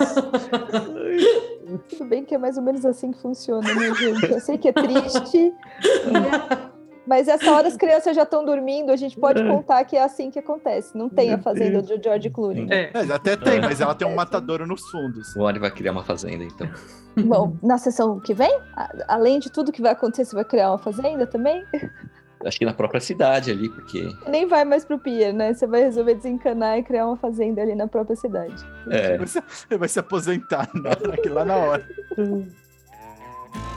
Tudo 1.89 2.05
bem 2.05 2.23
que 2.23 2.35
é 2.35 2.37
mais 2.37 2.57
ou 2.57 2.63
menos 2.63 2.85
assim 2.85 3.11
que 3.11 3.19
funciona, 3.19 3.73
né, 3.73 3.95
gente? 3.95 4.31
Eu 4.31 4.39
sei 4.39 4.57
que 4.57 4.67
é 4.67 4.73
triste. 4.73 5.53
Mas 7.09 7.27
essa 7.27 7.51
hora 7.51 7.67
as 7.67 7.75
crianças 7.75 8.15
já 8.15 8.21
estão 8.21 8.45
dormindo, 8.45 8.91
a 8.91 8.95
gente 8.95 9.19
pode 9.19 9.41
é. 9.41 9.47
contar 9.47 9.83
que 9.83 9.97
é 9.97 10.03
assim 10.03 10.29
que 10.29 10.37
acontece. 10.37 10.95
Não 10.95 11.09
tem 11.09 11.33
a 11.33 11.39
fazenda 11.39 11.81
do 11.81 12.01
George 12.01 12.29
Clooney. 12.29 12.67
É. 12.69 12.91
é 12.93 13.11
até 13.11 13.35
tem, 13.35 13.59
mas 13.59 13.81
ela 13.81 13.95
tem 13.95 14.07
um 14.07 14.13
matadouro 14.13 14.67
nos 14.67 14.87
fundos. 14.91 15.35
O 15.35 15.41
Oli 15.41 15.57
vai 15.57 15.71
criar 15.71 15.91
uma 15.91 16.03
fazenda, 16.03 16.43
então. 16.43 16.69
Bom, 17.25 17.57
na 17.63 17.79
sessão 17.79 18.19
que 18.19 18.35
vem, 18.35 18.55
além 19.07 19.39
de 19.39 19.49
tudo 19.49 19.71
que 19.71 19.81
vai 19.81 19.93
acontecer, 19.93 20.23
você 20.23 20.35
vai 20.35 20.45
criar 20.45 20.69
uma 20.69 20.77
fazenda 20.77 21.25
também? 21.25 21.65
Acho 22.45 22.59
que 22.59 22.65
na 22.65 22.73
própria 22.73 23.01
cidade 23.01 23.49
ali, 23.49 23.67
porque. 23.69 24.07
Nem 24.27 24.47
vai 24.47 24.63
mais 24.63 24.85
pro 24.85 24.99
Pier, 24.99 25.33
né? 25.33 25.51
Você 25.51 25.65
vai 25.65 25.81
resolver 25.81 26.13
desencanar 26.13 26.77
e 26.77 26.83
criar 26.83 27.07
uma 27.07 27.17
fazenda 27.17 27.59
ali 27.59 27.73
na 27.73 27.87
própria 27.87 28.15
cidade. 28.15 28.63
É. 28.91 29.17
Você 29.17 29.41
vai 29.77 29.89
se 29.89 29.99
aposentar 29.99 30.69
né? 30.75 30.91
lá 31.31 31.43
na 31.43 31.57
hora. 31.57 31.89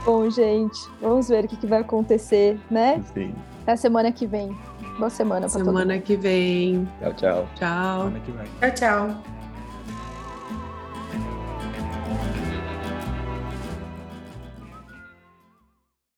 Bom, 0.04 0.28
gente, 0.30 0.78
vamos 1.00 1.28
ver 1.28 1.44
o 1.44 1.48
que, 1.48 1.56
que 1.56 1.66
vai 1.66 1.80
acontecer, 1.80 2.58
né? 2.70 3.02
Sim. 3.14 3.34
Até 3.62 3.72
a 3.72 3.76
semana 3.76 4.10
que 4.10 4.26
vem. 4.26 4.56
Boa 4.98 5.08
semana 5.10 5.48
pra 5.48 5.48
Semana 5.48 5.98
que 5.98 6.16
vem. 6.16 6.88
Tchau, 7.00 7.14
tchau. 7.14 7.48
Tchau. 7.54 8.12
Tchau, 8.60 8.70
tchau. 8.74 9.41